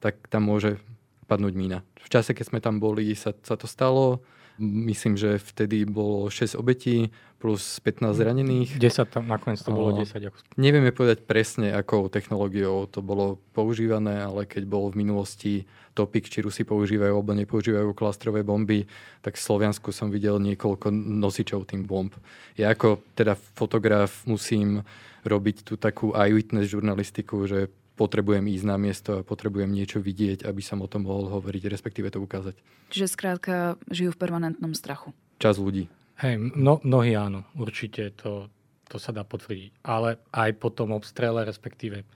tak 0.02 0.18
tam 0.30 0.50
môže 0.50 0.78
padnúť 1.26 1.54
mína. 1.54 1.78
V 2.02 2.10
čase, 2.10 2.34
keď 2.34 2.46
sme 2.50 2.60
tam 2.62 2.82
boli, 2.82 3.10
sa, 3.14 3.34
sa 3.42 3.54
to 3.54 3.70
stalo 3.70 4.22
Myslím, 4.60 5.16
že 5.16 5.40
vtedy 5.40 5.88
bolo 5.88 6.28
6 6.28 6.52
obetí 6.60 7.08
plus 7.40 7.80
15 7.80 8.12
zranených. 8.12 8.76
10 8.76 9.08
tam, 9.08 9.24
nakoniec 9.24 9.64
to 9.64 9.72
bolo 9.72 9.96
10. 9.96 10.12
Ako... 10.28 10.36
Nevieme 10.60 10.92
povedať 10.92 11.24
presne, 11.24 11.72
akou 11.72 12.12
technológiou 12.12 12.84
to 12.84 13.00
bolo 13.00 13.40
používané, 13.56 14.20
ale 14.20 14.44
keď 14.44 14.68
bol 14.68 14.92
v 14.92 15.00
minulosti 15.00 15.54
topik, 15.96 16.28
či 16.28 16.44
Rusi 16.44 16.68
používajú 16.68 17.16
alebo 17.16 17.32
nepoužívajú 17.32 17.96
klastrové 17.96 18.44
bomby, 18.44 18.84
tak 19.24 19.40
v 19.40 19.44
Sloviansku 19.48 19.88
som 19.90 20.12
videl 20.12 20.36
niekoľko 20.36 20.92
nosičov 20.92 21.64
tým 21.64 21.88
bomb. 21.88 22.12
Ja 22.60 22.76
ako 22.76 23.00
teda 23.16 23.34
fotograf 23.56 24.28
musím 24.28 24.84
robiť 25.24 25.64
tú 25.64 25.80
takú 25.80 26.12
eyewitness 26.12 26.68
žurnalistiku, 26.68 27.48
že 27.48 27.72
potrebujem 28.00 28.48
ísť 28.48 28.64
na 28.64 28.80
miesto 28.80 29.20
a 29.20 29.26
potrebujem 29.26 29.68
niečo 29.68 30.00
vidieť, 30.00 30.48
aby 30.48 30.64
som 30.64 30.80
o 30.80 30.88
tom 30.88 31.04
mohol 31.04 31.28
hovoriť, 31.28 31.68
respektíve 31.68 32.08
to 32.08 32.24
ukázať. 32.24 32.56
Čiže 32.88 33.12
skrátka 33.12 33.76
žijú 33.92 34.16
v 34.16 34.20
permanentnom 34.24 34.72
strachu. 34.72 35.12
Čas 35.36 35.60
ľudí. 35.60 35.92
Hej, 36.24 36.40
no, 36.56 36.80
mnohí 36.80 37.12
áno, 37.12 37.44
určite 37.52 38.16
to, 38.16 38.48
to 38.88 38.96
sa 38.96 39.12
dá 39.12 39.20
potvrdiť. 39.20 39.84
Ale 39.84 40.16
aj 40.32 40.50
po 40.56 40.72
tom 40.72 40.96
obstrele, 40.96 41.44
respektíve 41.44 42.08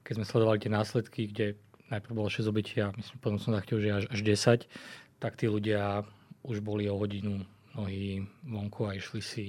keď 0.00 0.12
sme 0.16 0.24
sledovali 0.24 0.58
tie 0.58 0.72
následky, 0.72 1.28
kde 1.28 1.60
najprv 1.92 2.16
bolo 2.16 2.32
6 2.32 2.48
obetí 2.48 2.80
a 2.80 2.88
myslím, 2.96 3.16
potom 3.20 3.36
som 3.36 3.52
zachytil, 3.52 3.78
že 3.84 3.88
až, 3.92 4.04
až 4.08 4.20
10, 4.66 5.20
tak 5.20 5.36
tí 5.36 5.52
ľudia 5.52 6.08
už 6.40 6.64
boli 6.64 6.88
o 6.88 6.96
hodinu 6.96 7.44
mnohí 7.76 8.24
vonku 8.48 8.88
a 8.88 8.96
išli 8.96 9.20
si 9.20 9.44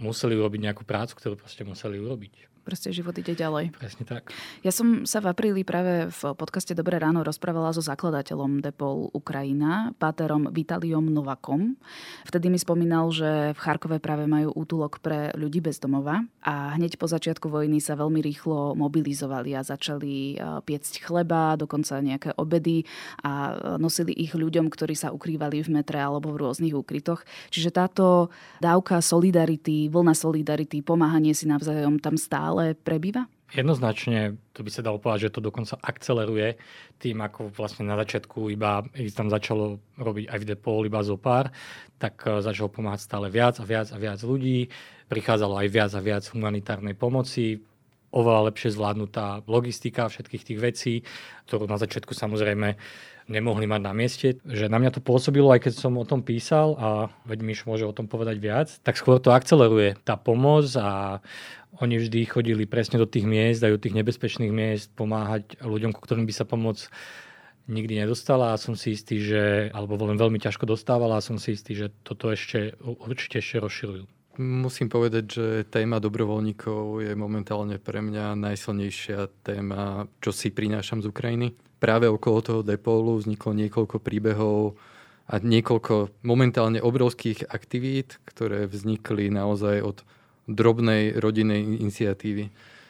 museli 0.00 0.34
urobiť 0.34 0.60
nejakú 0.64 0.82
prácu, 0.88 1.12
ktorú 1.14 1.34
proste 1.36 1.62
museli 1.62 2.00
urobiť 2.00 2.57
Proste 2.68 2.92
život 2.92 3.16
ide 3.16 3.32
ďalej. 3.32 3.72
Presne 3.72 4.04
tak. 4.04 4.28
Ja 4.60 4.68
som 4.68 5.08
sa 5.08 5.24
v 5.24 5.32
apríli 5.32 5.64
práve 5.64 6.12
v 6.12 6.20
podcaste 6.36 6.76
Dobré 6.76 7.00
ráno 7.00 7.24
rozprávala 7.24 7.72
so 7.72 7.80
zakladateľom 7.80 8.60
Depol 8.60 9.08
Ukrajina, 9.16 9.96
páterom 9.96 10.52
Vitaliom 10.52 11.08
Novakom. 11.08 11.80
Vtedy 12.28 12.52
mi 12.52 12.60
spomínal, 12.60 13.08
že 13.08 13.56
v 13.56 13.58
Charkove 13.58 14.04
práve 14.04 14.28
majú 14.28 14.52
útulok 14.52 15.00
pre 15.00 15.32
ľudí 15.32 15.64
bez 15.64 15.80
domova 15.80 16.20
a 16.44 16.76
hneď 16.76 17.00
po 17.00 17.08
začiatku 17.08 17.48
vojny 17.48 17.80
sa 17.80 17.96
veľmi 17.96 18.20
rýchlo 18.20 18.76
mobilizovali 18.76 19.56
a 19.56 19.64
začali 19.64 20.36
piecť 20.68 21.08
chleba, 21.08 21.56
dokonca 21.56 22.04
nejaké 22.04 22.36
obedy 22.36 22.84
a 23.24 23.56
nosili 23.80 24.12
ich 24.12 24.36
ľuďom, 24.36 24.68
ktorí 24.68 24.92
sa 24.92 25.08
ukrývali 25.08 25.64
v 25.64 25.72
metre 25.72 26.04
alebo 26.04 26.36
v 26.36 26.44
rôznych 26.44 26.76
úkrytoch. 26.76 27.24
Čiže 27.48 27.72
táto 27.72 28.28
dávka 28.60 29.00
solidarity, 29.00 29.88
vlna 29.88 30.12
solidarity, 30.12 30.84
pomáhanie 30.84 31.32
si 31.32 31.48
navzájom 31.48 31.96
tam 31.96 32.20
stále 32.20 32.57
ale 32.58 32.74
prebýva? 32.74 33.30
Jednoznačne, 33.48 34.36
to 34.52 34.60
by 34.60 34.68
sa 34.68 34.84
dalo 34.84 35.00
povedať, 35.00 35.32
že 35.32 35.34
to 35.38 35.40
dokonca 35.40 35.80
akceleruje 35.80 36.60
tým, 37.00 37.16
ako 37.24 37.48
vlastne 37.48 37.88
na 37.88 37.96
začiatku 37.96 38.52
iba, 38.52 38.84
keď 38.92 39.14
tam 39.16 39.32
začalo 39.32 39.80
robiť 39.96 40.28
aj 40.28 40.38
v 40.44 40.48
Depol 40.52 40.84
iba 40.84 41.00
zo 41.00 41.16
pár, 41.16 41.48
tak 41.96 42.20
e, 42.28 42.44
začalo 42.44 42.68
pomáhať 42.68 43.08
stále 43.08 43.32
viac 43.32 43.56
a 43.56 43.64
viac 43.64 43.88
a 43.88 43.96
viac 43.96 44.20
ľudí. 44.20 44.68
Prichádzalo 45.08 45.64
aj 45.64 45.68
viac 45.72 45.92
a 45.96 46.04
viac 46.04 46.28
humanitárnej 46.28 46.92
pomoci, 46.92 47.64
oveľa 48.12 48.52
lepšie 48.52 48.76
zvládnutá 48.76 49.44
logistika 49.48 50.12
všetkých 50.12 50.44
tých 50.44 50.60
vecí, 50.60 50.94
ktorú 51.48 51.64
na 51.64 51.80
začiatku 51.80 52.12
samozrejme 52.12 52.76
nemohli 53.28 53.68
mať 53.68 53.80
na 53.84 53.92
mieste. 53.92 54.40
Že 54.42 54.72
na 54.72 54.80
mňa 54.80 54.98
to 54.98 55.04
pôsobilo, 55.04 55.52
aj 55.52 55.68
keď 55.68 55.72
som 55.76 55.94
o 56.00 56.08
tom 56.08 56.24
písal 56.24 56.74
a 56.80 56.88
veď 57.28 57.38
Miš 57.44 57.68
môže 57.68 57.84
o 57.84 57.94
tom 57.94 58.08
povedať 58.08 58.40
viac, 58.40 58.68
tak 58.82 58.96
skôr 58.96 59.20
to 59.20 59.30
akceleruje 59.30 60.00
tá 60.02 60.16
pomoc 60.16 60.66
a 60.74 61.20
oni 61.78 62.00
vždy 62.00 62.26
chodili 62.26 62.64
presne 62.64 62.98
do 62.98 63.06
tých 63.06 63.28
miest, 63.28 63.62
aj 63.62 63.78
do 63.78 63.82
tých 63.84 63.94
nebezpečných 63.94 64.50
miest 64.50 64.88
pomáhať 64.96 65.60
ľuďom, 65.62 65.94
ku 65.94 66.00
ktorým 66.02 66.26
by 66.26 66.34
sa 66.34 66.48
pomoc 66.48 66.88
nikdy 67.68 68.00
nedostala 68.00 68.56
a 68.56 68.60
som 68.60 68.72
si 68.72 68.96
istý, 68.96 69.20
že, 69.20 69.68
alebo 69.76 70.00
len 70.08 70.16
veľmi 70.16 70.40
ťažko 70.40 70.64
dostávala 70.64 71.20
a 71.20 71.24
som 71.24 71.36
si 71.36 71.52
istý, 71.52 71.76
že 71.76 71.92
toto 72.00 72.32
ešte 72.32 72.74
určite 72.80 73.44
ešte 73.44 73.60
rozširujú. 73.60 74.04
Musím 74.38 74.86
povedať, 74.86 75.24
že 75.26 75.46
téma 75.66 75.98
dobrovoľníkov 75.98 77.04
je 77.04 77.12
momentálne 77.18 77.76
pre 77.82 78.00
mňa 78.00 78.38
najsilnejšia 78.38 79.42
téma, 79.42 80.06
čo 80.22 80.30
si 80.30 80.54
prinášam 80.54 81.02
z 81.02 81.10
Ukrajiny. 81.10 81.48
Práve 81.78 82.10
okolo 82.10 82.38
toho 82.42 82.60
depolu 82.66 83.18
vzniklo 83.18 83.54
niekoľko 83.54 84.02
príbehov 84.02 84.74
a 85.30 85.38
niekoľko 85.38 86.24
momentálne 86.26 86.82
obrovských 86.82 87.46
aktivít, 87.46 88.18
ktoré 88.26 88.66
vznikli 88.66 89.30
naozaj 89.30 89.76
od 89.84 89.96
drobnej 90.48 91.14
rodinnej 91.20 91.60
iniciatívy. 91.78 92.48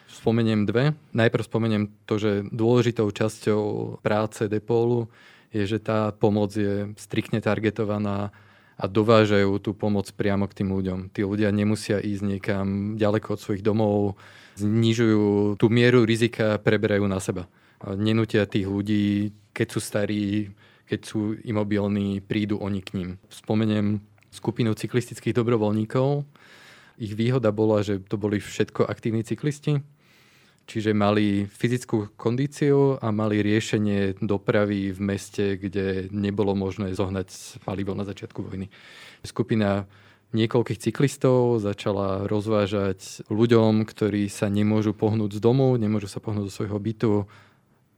Spomeniem 0.09 0.65
dve. 0.65 0.97
Najprv 1.13 1.43
spomeniem 1.45 1.83
to, 2.09 2.17
že 2.17 2.31
dôležitou 2.49 3.11
časťou 3.13 3.63
práce 4.01 4.49
Depolu 4.49 5.05
je, 5.53 5.67
že 5.69 5.77
tá 5.77 6.09
pomoc 6.15 6.55
je 6.55 6.89
striktne 6.97 7.43
targetovaná 7.43 8.33
a 8.79 8.85
dovážajú 8.87 9.59
tú 9.59 9.75
pomoc 9.75 10.07
priamo 10.15 10.47
k 10.47 10.63
tým 10.63 10.71
ľuďom. 10.71 10.99
Tí 11.11 11.21
ľudia 11.27 11.51
nemusia 11.51 11.99
ísť 11.99 12.23
niekam 12.23 12.95
ďaleko 12.95 13.35
od 13.35 13.43
svojich 13.43 13.61
domov, 13.61 14.15
znižujú 14.55 15.59
tú 15.59 15.67
mieru 15.67 16.07
rizika, 16.07 16.55
preberajú 16.57 17.03
na 17.05 17.19
seba. 17.19 17.51
Nenútia 17.79 18.43
tých 18.43 18.67
ľudí, 18.67 19.31
keď 19.55 19.67
sú 19.71 19.79
starí, 19.79 20.51
keď 20.83 20.99
sú 21.05 21.39
imobilní, 21.47 22.19
prídu 22.19 22.59
oni 22.59 22.83
k 22.83 22.93
ním. 22.99 23.09
Spomeniem 23.31 24.03
skupinu 24.29 24.75
cyklistických 24.75 25.37
dobrovoľníkov, 25.37 26.27
ich 26.99 27.15
výhoda 27.15 27.55
bola, 27.55 27.79
že 27.79 28.03
to 28.03 28.19
boli 28.19 28.43
všetko 28.43 28.83
aktívni 28.83 29.23
cyklisti, 29.23 29.79
čiže 30.67 30.91
mali 30.91 31.47
fyzickú 31.47 32.13
kondíciu 32.19 32.99
a 32.99 33.07
mali 33.15 33.39
riešenie 33.39 34.19
dopravy 34.19 34.91
v 34.91 34.99
meste, 34.99 35.55
kde 35.55 36.11
nebolo 36.11 36.53
možné 36.53 36.91
zohnať 36.91 37.63
palivo 37.63 37.95
na 37.95 38.03
začiatku 38.03 38.43
vojny. 38.43 38.67
Skupina 39.23 39.87
niekoľkých 40.35 40.91
cyklistov 40.91 41.63
začala 41.63 42.29
rozvážať 42.29 43.25
ľuďom, 43.33 43.81
ktorí 43.87 44.29
sa 44.29 44.45
nemôžu 44.51 44.93
pohnúť 44.93 45.39
z 45.39 45.41
domu, 45.41 45.73
nemôžu 45.79 46.05
sa 46.05 46.21
pohnúť 46.21 46.51
do 46.51 46.53
svojho 46.53 46.77
bytu, 46.77 47.25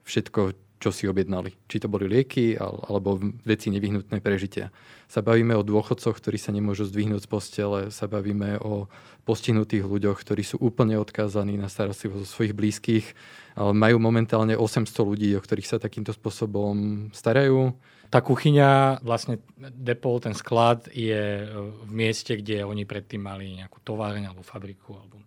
všetko, 0.04 0.58
čo 0.82 0.90
si 0.90 1.06
objednali. 1.06 1.54
Či 1.70 1.86
to 1.86 1.88
boli 1.94 2.10
lieky 2.10 2.58
alebo 2.58 3.22
veci 3.46 3.70
nevyhnutné 3.70 4.18
prežitia. 4.18 4.74
Sa 5.06 5.22
bavíme 5.22 5.54
o 5.54 5.62
dôchodcoch, 5.62 6.18
ktorí 6.18 6.42
sa 6.42 6.50
nemôžu 6.50 6.90
zdvihnúť 6.90 7.22
z 7.22 7.30
postele, 7.30 7.80
sa 7.94 8.10
bavíme 8.10 8.58
o 8.58 8.90
postihnutých 9.22 9.86
ľuďoch, 9.86 10.18
ktorí 10.18 10.42
sú 10.42 10.58
úplne 10.58 10.98
odkázaní 10.98 11.54
na 11.54 11.70
starostlivosť 11.70 12.26
o 12.26 12.32
svojich 12.34 12.58
blízkych. 12.58 13.06
Majú 13.54 14.02
momentálne 14.02 14.58
800 14.58 14.90
ľudí, 15.06 15.30
o 15.38 15.44
ktorých 15.46 15.70
sa 15.70 15.78
takýmto 15.78 16.18
spôsobom 16.18 17.14
starajú. 17.14 17.78
Tá 18.10 18.26
kuchyňa, 18.26 19.04
vlastne 19.06 19.38
depol, 19.62 20.18
ten 20.18 20.34
sklad 20.34 20.90
je 20.90 21.46
v 21.86 21.92
mieste, 21.94 22.34
kde 22.42 22.66
oni 22.66 22.90
predtým 22.90 23.22
mali 23.22 23.54
nejakú 23.54 23.86
továreň 23.86 24.34
alebo 24.34 24.42
fabriku 24.42 24.98
alebo 24.98 25.22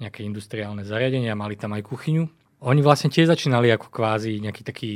nejaké 0.00 0.24
industriálne 0.24 0.82
zariadenia, 0.82 1.36
mali 1.36 1.60
tam 1.60 1.76
aj 1.76 1.84
kuchyňu 1.84 2.24
oni 2.64 2.80
vlastne 2.80 3.12
tiež 3.12 3.28
začínali 3.28 3.68
ako 3.68 3.92
kvázi 3.92 4.40
nejaký 4.40 4.62
taký 4.64 4.92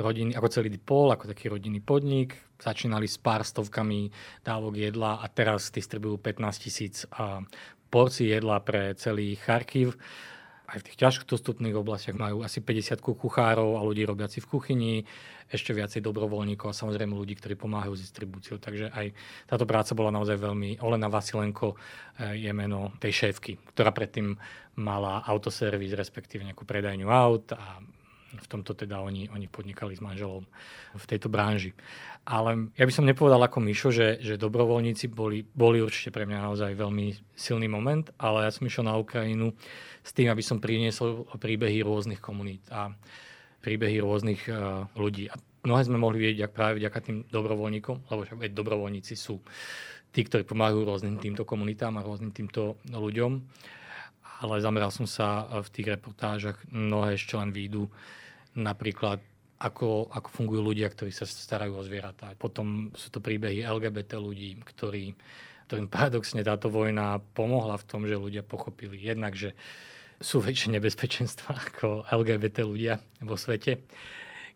rodinný, 0.00 0.32
ako 0.32 0.48
celý 0.48 0.72
pol, 0.80 1.12
ako 1.12 1.28
taký 1.28 1.52
rodinný 1.52 1.84
podnik. 1.84 2.40
Začínali 2.56 3.04
s 3.04 3.20
pár 3.20 3.44
stovkami 3.44 4.08
dávok 4.40 4.80
jedla 4.80 5.20
a 5.20 5.26
teraz 5.28 5.68
distribujú 5.68 6.16
15 6.16 6.64
tisíc 6.64 7.04
porcií 7.92 8.32
jedla 8.32 8.64
pre 8.64 8.96
celý 8.96 9.36
Charkiv 9.36 10.00
aj 10.72 10.78
v 10.80 10.86
tých 10.88 11.00
ťažko 11.04 11.24
dostupných 11.28 11.76
oblastiach 11.76 12.16
majú 12.16 12.40
asi 12.40 12.64
50 12.64 12.96
kuchárov 13.04 13.76
a 13.76 13.84
ľudí 13.84 14.08
robiaci 14.08 14.40
v 14.40 14.48
kuchyni, 14.48 14.94
ešte 15.52 15.76
viacej 15.76 16.00
dobrovoľníkov 16.00 16.72
a 16.72 16.74
samozrejme 16.74 17.12
ľudí, 17.12 17.36
ktorí 17.36 17.60
pomáhajú 17.60 17.92
s 17.92 18.08
distribúciou. 18.08 18.56
Takže 18.56 18.88
aj 18.88 19.12
táto 19.44 19.68
práca 19.68 19.92
bola 19.92 20.08
naozaj 20.08 20.40
veľmi... 20.40 20.80
Olena 20.80 21.12
Vasilenko 21.12 21.76
eh, 21.76 22.40
je 22.48 22.52
meno 22.56 22.96
tej 22.96 23.12
šéfky, 23.28 23.60
ktorá 23.76 23.92
predtým 23.92 24.32
mala 24.80 25.20
autoservis, 25.28 25.92
respektíve 25.92 26.48
nejakú 26.48 26.64
predajňu 26.64 27.08
aut 27.12 27.52
a 27.52 27.84
v 28.32 28.46
tomto 28.48 28.72
teda 28.72 29.04
oni, 29.04 29.28
oni 29.28 29.44
podnikali 29.44 29.92
s 29.92 30.00
manželom 30.00 30.48
v 30.96 31.04
tejto 31.04 31.28
branži. 31.28 31.76
Ale 32.22 32.70
ja 32.78 32.84
by 32.86 32.92
som 32.94 33.02
nepovedal 33.02 33.42
ako 33.42 33.58
Mišo, 33.58 33.90
že, 33.90 34.22
že 34.22 34.38
dobrovoľníci 34.38 35.10
boli, 35.10 35.42
boli 35.42 35.82
určite 35.82 36.14
pre 36.14 36.22
mňa 36.22 36.38
naozaj 36.46 36.78
veľmi 36.78 37.34
silný 37.34 37.66
moment, 37.66 38.06
ale 38.14 38.46
ja 38.46 38.54
som 38.54 38.62
išiel 38.62 38.86
na 38.86 38.94
Ukrajinu 38.94 39.50
s 40.06 40.14
tým, 40.14 40.30
aby 40.30 40.38
som 40.38 40.62
priniesol 40.62 41.26
príbehy 41.34 41.82
rôznych 41.82 42.22
komunít 42.22 42.62
a 42.70 42.94
príbehy 43.58 43.98
rôznych 43.98 44.46
uh, 44.46 44.86
ľudí. 44.94 45.26
A 45.30 45.38
mnohé 45.66 45.82
sme 45.82 45.98
mohli 45.98 46.30
vidieť 46.30 46.50
práve 46.54 46.78
vďaka 46.78 46.98
tým 47.02 47.16
dobrovoľníkom, 47.26 48.06
lebo 48.06 48.20
však 48.22 48.54
dobrovoľníci 48.54 49.14
sú 49.18 49.42
tí, 50.14 50.22
ktorí 50.22 50.46
pomáhajú 50.46 50.78
rôznym 50.86 51.18
týmto 51.18 51.42
komunitám 51.42 51.98
a 51.98 52.06
rôznym 52.06 52.30
týmto 52.30 52.78
ľuďom. 52.86 53.42
Ale 54.46 54.62
zameral 54.62 54.94
som 54.94 55.06
sa 55.06 55.46
v 55.58 55.68
tých 55.70 55.98
reportážach, 55.98 56.58
mnohé 56.70 57.18
ešte 57.18 57.34
len 57.34 57.54
výjdu, 57.54 57.86
napríklad 58.58 59.22
ako, 59.62 60.10
ako 60.10 60.28
fungujú 60.28 60.62
ľudia, 60.74 60.90
ktorí 60.90 61.14
sa 61.14 61.22
starajú 61.22 61.78
o 61.78 61.86
zvieratá. 61.86 62.34
Potom 62.34 62.90
sú 62.98 63.14
to 63.14 63.22
príbehy 63.22 63.62
LGBT 63.62 64.18
ľudí, 64.18 64.58
ktorí, 64.58 65.14
ktorým 65.70 65.86
paradoxne 65.86 66.42
táto 66.42 66.66
vojna 66.66 67.22
pomohla 67.38 67.78
v 67.78 67.86
tom, 67.86 68.02
že 68.02 68.18
ľudia 68.18 68.42
pochopili 68.42 68.98
jednak, 68.98 69.38
že 69.38 69.54
sú 70.18 70.42
väčšie 70.42 70.74
nebezpečenstva 70.78 71.50
ako 71.70 72.10
LGBT 72.10 72.66
ľudia 72.66 72.98
vo 73.22 73.38
svete, 73.38 73.86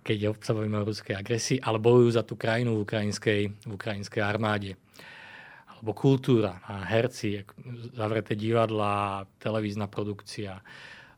keď 0.03 0.39
sa 0.43 0.55
bavíme 0.55 0.83
o 0.83 0.87
ruskej 0.87 1.19
agresii, 1.19 1.59
ale 1.63 1.83
bojujú 1.83 2.15
za 2.15 2.23
tú 2.23 2.39
krajinu 2.39 2.79
v 2.79 2.85
ukrajinskej, 2.87 3.41
v 3.67 3.73
ukrajinskej 3.75 4.23
armáde. 4.23 4.79
Alebo 5.67 5.93
kultúra 5.93 6.63
a 6.63 6.87
herci, 6.87 7.43
zavreté 7.95 8.39
divadla, 8.39 9.27
televízna 9.43 9.91
produkcia 9.91 10.63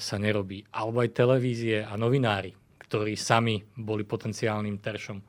sa 0.01 0.17
nerobí. 0.17 0.65
Alebo 0.73 1.05
aj 1.05 1.15
televízie 1.15 1.85
a 1.85 1.95
novinári, 2.01 2.57
ktorí 2.89 3.15
sami 3.15 3.61
boli 3.77 4.03
potenciálnym 4.09 4.81
teršom, 4.81 5.21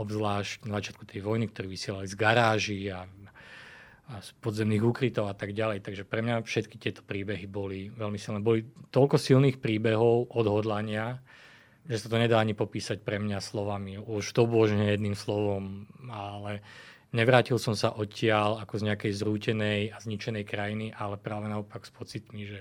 obzvlášť 0.00 0.64
na 0.66 0.80
začiatku 0.80 1.04
tej 1.04 1.20
vojny, 1.20 1.52
ktorí 1.52 1.76
vysielali 1.76 2.08
z 2.08 2.16
garáží 2.16 2.88
a 2.88 3.04
a 4.10 4.20
z 4.20 4.34
podzemných 4.44 4.82
úkrytov 4.82 5.30
a 5.30 5.34
tak 5.36 5.56
ďalej. 5.56 5.80
Takže 5.80 6.04
pre 6.04 6.20
mňa 6.20 6.44
všetky 6.44 6.76
tieto 6.76 7.00
príbehy 7.00 7.48
boli 7.48 7.88
veľmi 7.88 8.18
silné. 8.20 8.44
Boli 8.44 8.66
toľko 8.92 9.16
silných 9.16 9.62
príbehov 9.62 10.28
odhodlania, 10.34 11.22
že 11.88 11.96
sa 12.02 12.12
to 12.12 12.20
nedá 12.20 12.36
ani 12.42 12.52
popísať 12.52 13.00
pre 13.00 13.22
mňa 13.22 13.38
slovami. 13.40 14.02
Už 14.02 14.26
to 14.34 14.44
božne 14.44 14.84
jedným 14.84 15.16
slovom, 15.16 15.88
ale 16.12 16.60
nevrátil 17.14 17.56
som 17.56 17.72
sa 17.72 17.94
odtiaľ 17.94 18.60
ako 18.60 18.84
z 18.84 18.86
nejakej 18.92 19.12
zrútenej 19.16 19.80
a 19.94 19.96
zničenej 20.02 20.44
krajiny, 20.44 20.86
ale 20.92 21.16
práve 21.16 21.48
naopak 21.48 21.86
s 21.86 21.92
pocitmi, 21.94 22.42
že 22.44 22.60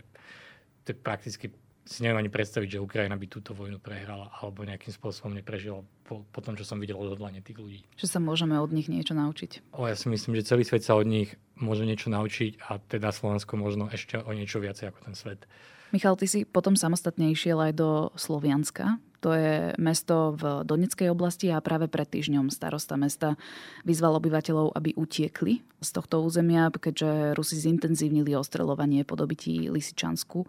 to 0.88 0.94
je 0.94 0.98
prakticky 0.98 1.46
si 1.86 2.06
neviem 2.06 2.22
ani 2.22 2.32
predstaviť, 2.32 2.78
že 2.78 2.84
Ukrajina 2.84 3.18
by 3.18 3.28
túto 3.28 3.58
vojnu 3.58 3.82
prehrala 3.82 4.30
alebo 4.40 4.62
nejakým 4.62 4.94
spôsobom 4.94 5.34
neprežila 5.34 5.82
po, 6.06 6.22
po 6.30 6.40
tom, 6.40 6.54
čo 6.54 6.64
som 6.64 6.78
videl 6.78 7.00
odhodlanie 7.00 7.42
tých 7.42 7.58
ľudí. 7.58 7.80
Že 7.98 8.08
sa 8.08 8.20
môžeme 8.22 8.56
od 8.62 8.70
nich 8.70 8.88
niečo 8.88 9.18
naučiť? 9.18 9.74
O, 9.74 9.90
ja 9.90 9.98
si 9.98 10.08
myslím, 10.08 10.38
že 10.38 10.48
celý 10.48 10.64
svet 10.64 10.86
sa 10.86 10.94
od 10.94 11.10
nich 11.10 11.34
môže 11.58 11.86
niečo 11.86 12.14
naučiť 12.14 12.62
a 12.70 12.78
teda 12.78 13.10
Slovensko 13.10 13.58
možno 13.58 13.90
ešte 13.90 14.22
o 14.22 14.32
niečo 14.34 14.62
viacej 14.62 14.94
ako 14.94 15.00
ten 15.10 15.16
svet. 15.18 15.50
Michal, 15.92 16.16
ty 16.16 16.24
si 16.24 16.48
potom 16.48 16.80
samostatne 16.80 17.28
išiel 17.36 17.60
aj 17.60 17.74
do 17.76 17.90
Slovianska. 18.16 18.96
To 19.22 19.36
je 19.38 19.76
mesto 19.78 20.34
v 20.34 20.66
Doneckej 20.66 21.14
oblasti 21.14 21.52
a 21.54 21.62
práve 21.62 21.86
pred 21.86 22.10
týždňom 22.10 22.50
starosta 22.50 22.98
mesta 22.98 23.38
vyzval 23.86 24.18
obyvateľov, 24.18 24.74
aby 24.74 24.98
utiekli 24.98 25.62
z 25.84 25.90
tohto 25.94 26.26
územia, 26.26 26.74
keďže 26.74 27.38
Rusi 27.38 27.60
zintenzívnili 27.60 28.34
ostreľovanie 28.34 29.06
po 29.06 29.14
dobití 29.14 29.70
Lisičansku. 29.70 30.48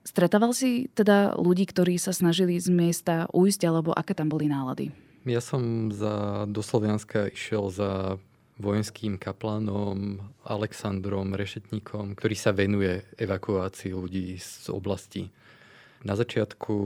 Stretával 0.00 0.56
si 0.56 0.88
teda 0.96 1.36
ľudí, 1.36 1.68
ktorí 1.68 2.00
sa 2.00 2.16
snažili 2.16 2.56
z 2.56 2.72
miesta 2.72 3.28
ujsť, 3.30 3.60
alebo 3.68 3.92
aké 3.92 4.16
tam 4.16 4.32
boli 4.32 4.48
nálady? 4.48 4.90
Ja 5.28 5.44
som 5.44 5.92
za, 5.92 6.48
do 6.48 6.64
Slovianska 6.64 7.28
išiel 7.28 7.68
za 7.68 8.16
vojenským 8.56 9.20
kaplánom 9.20 10.20
Alexandrom 10.44 11.36
Rešetníkom, 11.36 12.16
ktorý 12.16 12.36
sa 12.36 12.52
venuje 12.52 13.04
evakuácii 13.16 13.92
ľudí 13.92 14.36
z 14.40 14.68
oblasti. 14.72 15.28
Na 16.04 16.16
začiatku 16.16 16.76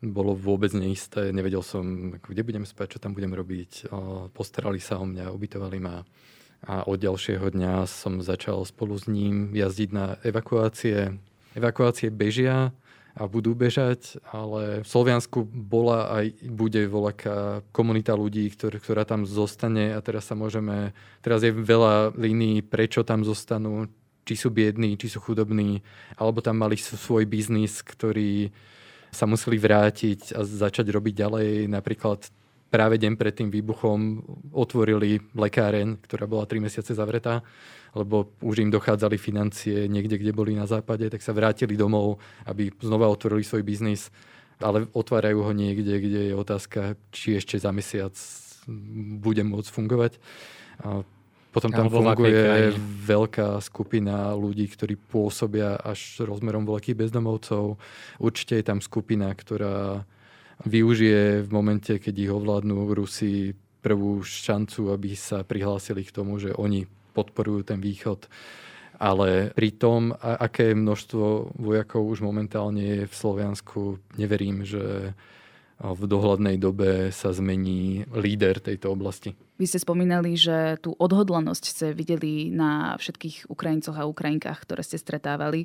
bolo 0.00 0.32
vôbec 0.32 0.70
neisté, 0.74 1.34
nevedel 1.34 1.62
som, 1.62 2.14
kde 2.22 2.42
budem 2.46 2.66
spať, 2.66 2.96
čo 2.96 3.02
tam 3.02 3.14
budem 3.14 3.34
robiť. 3.34 3.90
Postarali 4.34 4.78
sa 4.78 4.98
o 4.98 5.06
mňa, 5.06 5.34
ubytovali 5.34 5.78
ma 5.82 6.02
a 6.60 6.84
od 6.84 7.00
ďalšieho 7.00 7.56
dňa 7.56 7.88
som 7.88 8.20
začal 8.20 8.60
spolu 8.68 8.92
s 8.98 9.08
ním 9.08 9.56
jazdiť 9.56 9.90
na 9.96 10.20
evakuácie. 10.20 11.16
Evakuácie 11.54 12.10
bežia 12.14 12.70
a 13.18 13.26
budú 13.26 13.58
bežať, 13.58 14.22
ale 14.30 14.80
v 14.80 14.86
Sloviansku 14.86 15.42
bola 15.50 16.22
aj 16.22 16.26
bude 16.46 16.86
voľaká 16.86 17.66
komunita 17.74 18.14
ľudí, 18.14 18.46
ktor, 18.54 18.78
ktorá 18.78 19.02
tam 19.02 19.26
zostane 19.26 19.92
a 19.92 19.98
teraz 19.98 20.30
sa 20.30 20.38
môžeme, 20.38 20.94
teraz 21.18 21.42
je 21.42 21.50
veľa 21.50 22.14
línií, 22.14 22.62
prečo 22.62 23.02
tam 23.02 23.26
zostanú, 23.26 23.90
či 24.22 24.38
sú 24.38 24.54
biední, 24.54 24.94
či 24.94 25.10
sú 25.10 25.18
chudobní, 25.18 25.82
alebo 26.14 26.38
tam 26.38 26.62
mali 26.62 26.78
svoj 26.78 27.26
biznis, 27.26 27.82
ktorý 27.82 28.54
sa 29.10 29.26
museli 29.26 29.58
vrátiť 29.58 30.38
a 30.38 30.46
začať 30.46 30.86
robiť 30.94 31.14
ďalej. 31.18 31.48
Napríklad 31.66 32.30
práve 32.70 32.96
deň 33.02 33.18
pred 33.18 33.34
tým 33.34 33.50
výbuchom 33.50 34.22
otvorili 34.54 35.18
lekáreň, 35.34 35.98
ktorá 36.06 36.30
bola 36.30 36.46
3 36.46 36.62
mesiace 36.62 36.94
zavretá, 36.94 37.42
lebo 37.92 38.30
už 38.40 38.62
im 38.62 38.70
dochádzali 38.70 39.18
financie 39.18 39.90
niekde, 39.90 40.14
kde 40.14 40.30
boli 40.30 40.54
na 40.54 40.70
západe, 40.70 41.10
tak 41.10 41.20
sa 41.20 41.34
vrátili 41.34 41.74
domov, 41.74 42.22
aby 42.46 42.70
znova 42.78 43.10
otvorili 43.10 43.42
svoj 43.42 43.66
biznis, 43.66 44.14
ale 44.62 44.86
otvárajú 44.94 45.42
ho 45.42 45.52
niekde, 45.52 45.98
kde 45.98 46.30
je 46.30 46.34
otázka, 46.38 46.94
či 47.10 47.42
ešte 47.42 47.58
za 47.58 47.74
mesiac 47.74 48.14
bude 49.18 49.42
môcť 49.42 49.68
fungovať. 49.74 50.12
A 50.86 51.02
potom 51.50 51.74
tam 51.74 51.90
Alebo 51.90 52.06
funguje 52.06 52.70
veľká 53.10 53.58
skupina 53.58 54.30
ľudí, 54.38 54.70
ktorí 54.70 54.94
pôsobia 54.94 55.74
až 55.82 56.22
rozmerom 56.22 56.62
veľkých 56.62 56.94
bezdomovcov. 56.94 57.74
Určite 58.22 58.54
je 58.54 58.64
tam 58.70 58.78
skupina, 58.78 59.34
ktorá 59.34 60.06
využije 60.64 61.44
v 61.44 61.50
momente, 61.52 61.92
keď 61.96 62.14
ich 62.16 62.32
ovládnu 62.32 62.92
Rusi 62.92 63.54
prvú 63.80 64.20
šancu, 64.20 64.92
aby 64.92 65.16
sa 65.16 65.40
prihlásili 65.40 66.04
k 66.04 66.12
tomu, 66.12 66.36
že 66.36 66.52
oni 66.52 66.84
podporujú 67.16 67.72
ten 67.72 67.80
východ. 67.80 68.28
Ale 69.00 69.56
pri 69.56 69.70
tom, 69.80 70.12
aké 70.20 70.76
množstvo 70.76 71.56
vojakov 71.56 72.04
už 72.04 72.20
momentálne 72.20 72.84
je 72.84 73.02
v 73.08 73.14
Sloviansku, 73.16 73.96
neverím, 74.20 74.60
že 74.68 75.16
v 75.80 76.02
dohľadnej 76.04 76.60
dobe 76.60 77.08
sa 77.08 77.32
zmení 77.32 78.04
líder 78.12 78.60
tejto 78.60 78.92
oblasti. 78.92 79.32
Vy 79.56 79.64
ste 79.64 79.80
spomínali, 79.80 80.36
že 80.36 80.76
tú 80.84 80.92
odhodlanosť 80.92 81.64
ste 81.64 81.86
videli 81.96 82.52
na 82.52 83.00
všetkých 83.00 83.48
Ukrajincoch 83.48 83.96
a 83.96 84.04
Ukrajinkách, 84.04 84.60
ktoré 84.68 84.84
ste 84.84 85.00
stretávali, 85.00 85.64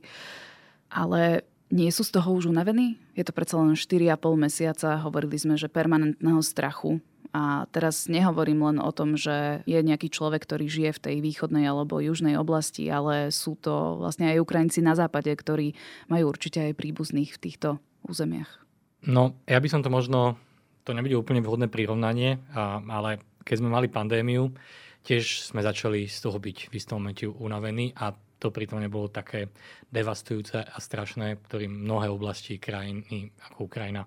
ale 0.88 1.43
nie 1.73 1.89
sú 1.89 2.06
z 2.06 2.13
toho 2.13 2.36
už 2.38 2.49
unavení? 2.49 3.01
Je 3.17 3.25
to 3.25 3.34
predsa 3.34 3.58
len 3.58 3.73
4,5 3.73 4.17
mesiaca, 4.38 5.01
hovorili 5.01 5.38
sme, 5.39 5.58
že 5.58 5.71
permanentného 5.71 6.41
strachu. 6.45 7.01
A 7.36 7.67
teraz 7.67 8.08
nehovorím 8.08 8.63
len 8.63 8.78
o 8.80 8.95
tom, 8.95 9.19
že 9.19 9.60
je 9.67 9.75
nejaký 9.75 10.08
človek, 10.08 10.47
ktorý 10.47 10.71
žije 10.71 10.91
v 10.95 11.04
tej 11.04 11.15
východnej 11.19 11.67
alebo 11.67 11.99
južnej 11.99 12.39
oblasti, 12.39 12.88
ale 12.88 13.28
sú 13.28 13.60
to 13.60 13.99
vlastne 13.99 14.32
aj 14.32 14.39
Ukrajinci 14.39 14.80
na 14.80 14.95
západe, 14.95 15.28
ktorí 15.36 15.75
majú 16.08 16.32
určite 16.32 16.63
aj 16.63 16.80
príbuzných 16.80 17.36
v 17.36 17.41
týchto 17.43 17.69
územiach. 18.08 18.63
No, 19.04 19.36
ja 19.51 19.60
by 19.60 19.67
som 19.67 19.84
to 19.84 19.91
možno, 19.91 20.39
to 20.88 20.95
nebude 20.95 21.19
úplne 21.19 21.43
vhodné 21.43 21.67
prirovnanie, 21.67 22.39
ale 22.56 23.19
keď 23.43 23.56
sme 23.60 23.67
mali 23.67 23.91
pandémiu, 23.91 24.56
tiež 25.04 25.51
sme 25.51 25.60
začali 25.60 26.08
z 26.08 26.17
toho 26.23 26.39
byť 26.39 26.71
v 26.71 26.73
istom 26.80 27.04
momente 27.04 27.28
unavení 27.28 27.91
a 27.99 28.15
to 28.39 28.51
pritom 28.51 28.83
nebolo 28.83 29.07
také 29.07 29.49
devastujúce 29.89 30.61
a 30.61 30.77
strašné, 30.77 31.39
ktorým 31.47 31.71
mnohé 31.71 32.11
oblasti 32.11 32.59
krajiny 32.59 33.31
ako 33.51 33.71
Ukrajina 33.71 34.03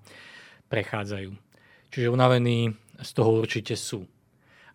prechádzajú. 0.68 1.30
Čiže 1.88 2.12
unavení 2.12 2.72
z 3.00 3.10
toho 3.16 3.40
určite 3.40 3.74
sú. 3.74 4.04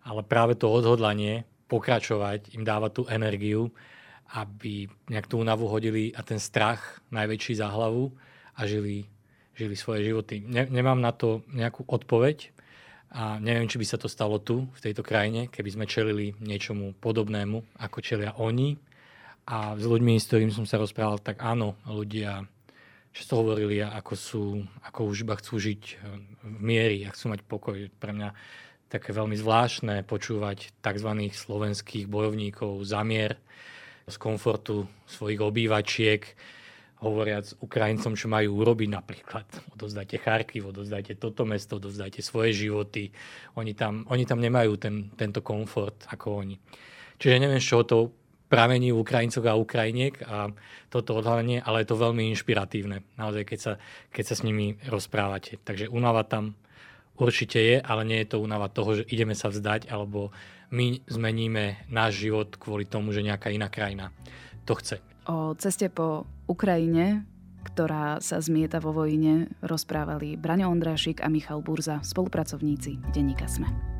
Ale 0.04 0.26
práve 0.26 0.58
to 0.58 0.68
odhodlanie 0.68 1.46
pokračovať 1.70 2.58
im 2.58 2.66
dáva 2.66 2.90
tú 2.90 3.06
energiu, 3.06 3.70
aby 4.34 4.90
nejak 5.08 5.30
tú 5.30 5.40
únavu 5.40 5.70
hodili 5.70 6.10
a 6.12 6.20
ten 6.26 6.42
strach 6.42 7.00
najväčší 7.14 7.62
za 7.62 7.70
hlavu 7.70 8.10
a 8.58 8.66
žili 8.66 9.06
žili 9.54 9.74
svoje 9.78 10.10
životy. 10.10 10.42
Ne, 10.42 10.66
nemám 10.66 10.98
na 10.98 11.14
to 11.14 11.46
nejakú 11.54 11.86
odpoveď 11.86 12.50
a 13.14 13.38
neviem, 13.38 13.70
či 13.70 13.78
by 13.78 13.86
sa 13.86 13.98
to 13.98 14.10
stalo 14.10 14.42
tu, 14.42 14.66
v 14.74 14.80
tejto 14.82 15.06
krajine, 15.06 15.46
keby 15.46 15.70
sme 15.70 15.86
čelili 15.86 16.34
niečomu 16.42 16.98
podobnému, 16.98 17.78
ako 17.78 17.98
čelia 18.02 18.34
oni. 18.34 18.74
A 19.44 19.76
s 19.76 19.84
ľuďmi, 19.84 20.16
s 20.16 20.28
ktorým 20.32 20.48
som 20.48 20.64
sa 20.64 20.80
rozprával, 20.80 21.20
tak 21.20 21.44
áno, 21.44 21.76
ľudia 21.84 22.48
často 23.12 23.38
hovorili, 23.38 23.84
ako, 23.84 24.14
sú, 24.16 24.44
ako 24.82 25.00
už 25.06 25.28
iba 25.28 25.36
chcú 25.36 25.60
žiť 25.60 25.82
v 26.42 26.58
miery 26.64 27.04
a 27.04 27.12
chcú 27.12 27.36
mať 27.36 27.40
pokoj. 27.44 27.76
Pre 28.00 28.12
mňa 28.16 28.32
také 28.88 29.12
veľmi 29.12 29.36
zvláštne 29.36 30.02
počúvať 30.08 30.72
tzv. 30.80 31.10
slovenských 31.30 32.08
bojovníkov 32.08 32.82
za 32.82 33.04
mier 33.06 33.38
z 34.04 34.16
komfortu 34.20 34.84
svojich 35.08 35.40
obývačiek, 35.40 36.22
hovoriac 37.04 37.52
Ukrajincom, 37.60 38.16
čo 38.16 38.32
majú 38.32 38.64
urobiť 38.64 38.88
napríklad. 38.88 39.46
Odozdajte 39.76 40.16
Charkiv, 40.24 40.72
odozdajte 40.72 41.20
toto 41.20 41.44
mesto, 41.44 41.76
odozdajte 41.76 42.24
svoje 42.24 42.56
životy. 42.56 43.12
Oni 43.60 43.76
tam, 43.76 44.08
oni 44.08 44.24
tam 44.24 44.40
nemajú 44.40 44.80
ten, 44.80 45.12
tento 45.12 45.44
komfort 45.44 46.08
ako 46.08 46.40
oni. 46.40 46.56
Čiže 47.20 47.40
neviem, 47.40 47.60
z 47.60 47.68
čoho 47.68 47.84
to 47.84 47.98
pramení 48.54 48.94
Ukrajincov 48.94 49.42
a 49.50 49.58
Ukrajiniek 49.58 50.14
a 50.22 50.46
toto 50.86 51.18
odhalenie, 51.18 51.58
ale 51.58 51.82
je 51.82 51.90
to 51.90 51.98
veľmi 51.98 52.30
inšpiratívne, 52.30 53.02
naozaj, 53.18 53.42
keď 53.42 53.58
sa, 53.58 53.72
keď 54.14 54.24
sa 54.30 54.34
s 54.38 54.44
nimi 54.46 54.78
rozprávate. 54.86 55.58
Takže 55.58 55.90
únava 55.90 56.22
tam 56.22 56.54
určite 57.18 57.58
je, 57.58 57.76
ale 57.82 58.06
nie 58.06 58.22
je 58.22 58.30
to 58.30 58.38
únava 58.38 58.70
toho, 58.70 59.02
že 59.02 59.10
ideme 59.10 59.34
sa 59.34 59.50
vzdať, 59.50 59.90
alebo 59.90 60.30
my 60.70 61.02
zmeníme 61.10 61.90
náš 61.90 62.22
život 62.22 62.54
kvôli 62.54 62.86
tomu, 62.86 63.10
že 63.10 63.26
nejaká 63.26 63.50
iná 63.50 63.66
krajina 63.66 64.14
to 64.62 64.78
chce. 64.78 65.02
O 65.26 65.58
ceste 65.58 65.90
po 65.90 66.28
Ukrajine, 66.46 67.26
ktorá 67.64 68.20
sa 68.20 68.38
zmieta 68.38 68.78
vo 68.78 68.92
vojne, 68.92 69.50
rozprávali 69.64 70.36
Braňo 70.36 70.68
Ondrášik 70.68 71.24
a 71.24 71.32
Michal 71.32 71.64
Burza, 71.64 72.04
spolupracovníci 72.04 73.00
denníka 73.10 73.48
SME. 73.48 73.93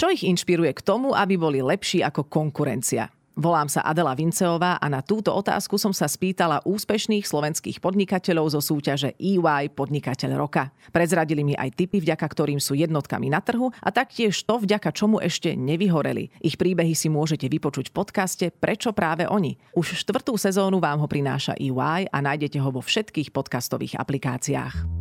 Čo 0.00 0.08
ich 0.08 0.24
inšpiruje 0.24 0.72
k 0.72 0.80
tomu, 0.80 1.12
aby 1.12 1.36
boli 1.36 1.60
lepší 1.60 2.00
ako 2.00 2.24
konkurencia? 2.24 3.12
Volám 3.36 3.68
sa 3.68 3.84
Adela 3.84 4.16
Vinceová 4.16 4.80
a 4.80 4.86
na 4.88 5.04
túto 5.04 5.28
otázku 5.28 5.76
som 5.76 5.92
sa 5.92 6.08
spýtala 6.08 6.64
úspešných 6.64 7.28
slovenských 7.28 7.84
podnikateľov 7.84 8.48
zo 8.56 8.64
súťaže 8.64 9.12
EY 9.20 9.76
Podnikateľ 9.76 10.40
roka. 10.40 10.72
Prezradili 10.88 11.44
mi 11.44 11.52
aj 11.52 11.76
typy, 11.76 12.00
vďaka 12.00 12.24
ktorým 12.32 12.64
sú 12.64 12.80
jednotkami 12.80 13.28
na 13.28 13.44
trhu 13.44 13.68
a 13.76 13.92
taktiež 13.92 14.40
to, 14.48 14.56
vďaka 14.64 14.88
čomu 14.88 15.20
ešte 15.20 15.52
nevyhoreli. 15.52 16.32
Ich 16.40 16.56
príbehy 16.56 16.96
si 16.96 17.12
môžete 17.12 17.52
vypočuť 17.52 17.92
v 17.92 17.96
podcaste 18.00 18.46
Prečo 18.56 18.96
práve 18.96 19.28
oni. 19.28 19.60
Už 19.76 20.00
štvrtú 20.00 20.40
sezónu 20.40 20.80
vám 20.80 21.04
ho 21.04 21.08
prináša 21.12 21.52
EY 21.60 22.08
a 22.08 22.18
nájdete 22.24 22.56
ho 22.56 22.72
vo 22.72 22.80
všetkých 22.80 23.36
podcastových 23.36 24.00
aplikáciách. 24.00 24.99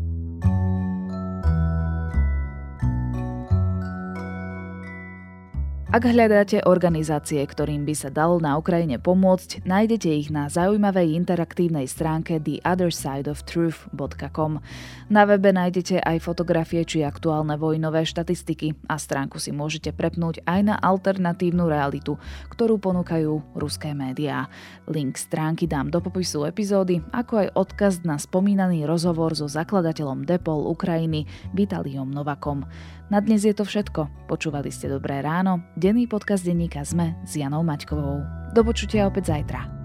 Ak 5.90 6.06
hľadáte 6.06 6.62
organizácie, 6.70 7.42
ktorým 7.42 7.82
by 7.82 7.98
sa 7.98 8.14
dalo 8.14 8.38
na 8.38 8.54
Ukrajine 8.62 9.02
pomôcť, 9.02 9.66
nájdete 9.66 10.10
ich 10.14 10.30
na 10.30 10.46
zaujímavej 10.46 11.18
interaktívnej 11.18 11.90
stránke 11.90 12.38
theothersideoftruth.com. 12.38 14.62
Na 15.10 15.26
webe 15.26 15.50
nájdete 15.50 16.06
aj 16.06 16.22
fotografie 16.22 16.86
či 16.86 17.02
aktuálne 17.02 17.58
vojnové 17.58 18.06
štatistiky 18.06 18.86
a 18.86 19.02
stránku 19.02 19.42
si 19.42 19.50
môžete 19.50 19.90
prepnúť 19.90 20.46
aj 20.46 20.62
na 20.62 20.78
alternatívnu 20.78 21.66
realitu, 21.66 22.22
ktorú 22.54 22.78
ponúkajú 22.78 23.58
ruské 23.58 23.98
médiá. 23.98 24.46
Link 24.86 25.18
stránky 25.18 25.66
dám 25.66 25.90
do 25.90 26.06
popisu 26.06 26.46
epizódy, 26.46 27.02
ako 27.10 27.50
aj 27.50 27.58
odkaz 27.58 28.06
na 28.06 28.22
spomínaný 28.22 28.86
rozhovor 28.86 29.34
so 29.34 29.50
zakladateľom 29.50 30.22
Depol 30.22 30.70
Ukrajiny 30.70 31.26
Vitaliom 31.58 32.14
Novakom. 32.14 32.70
Na 33.10 33.18
dnes 33.26 33.42
je 33.42 33.58
to 33.58 33.66
všetko. 33.66 34.30
Počúvali 34.30 34.70
ste 34.70 34.86
Dobré 34.86 35.26
ráno, 35.26 35.66
denný 35.74 36.06
podcast 36.06 36.46
denníka 36.46 36.86
ZME 36.86 37.26
s 37.26 37.42
Janou 37.42 37.66
Maťkovou. 37.66 38.22
Do 38.54 38.62
počutia 38.62 39.10
opäť 39.10 39.34
zajtra. 39.34 39.79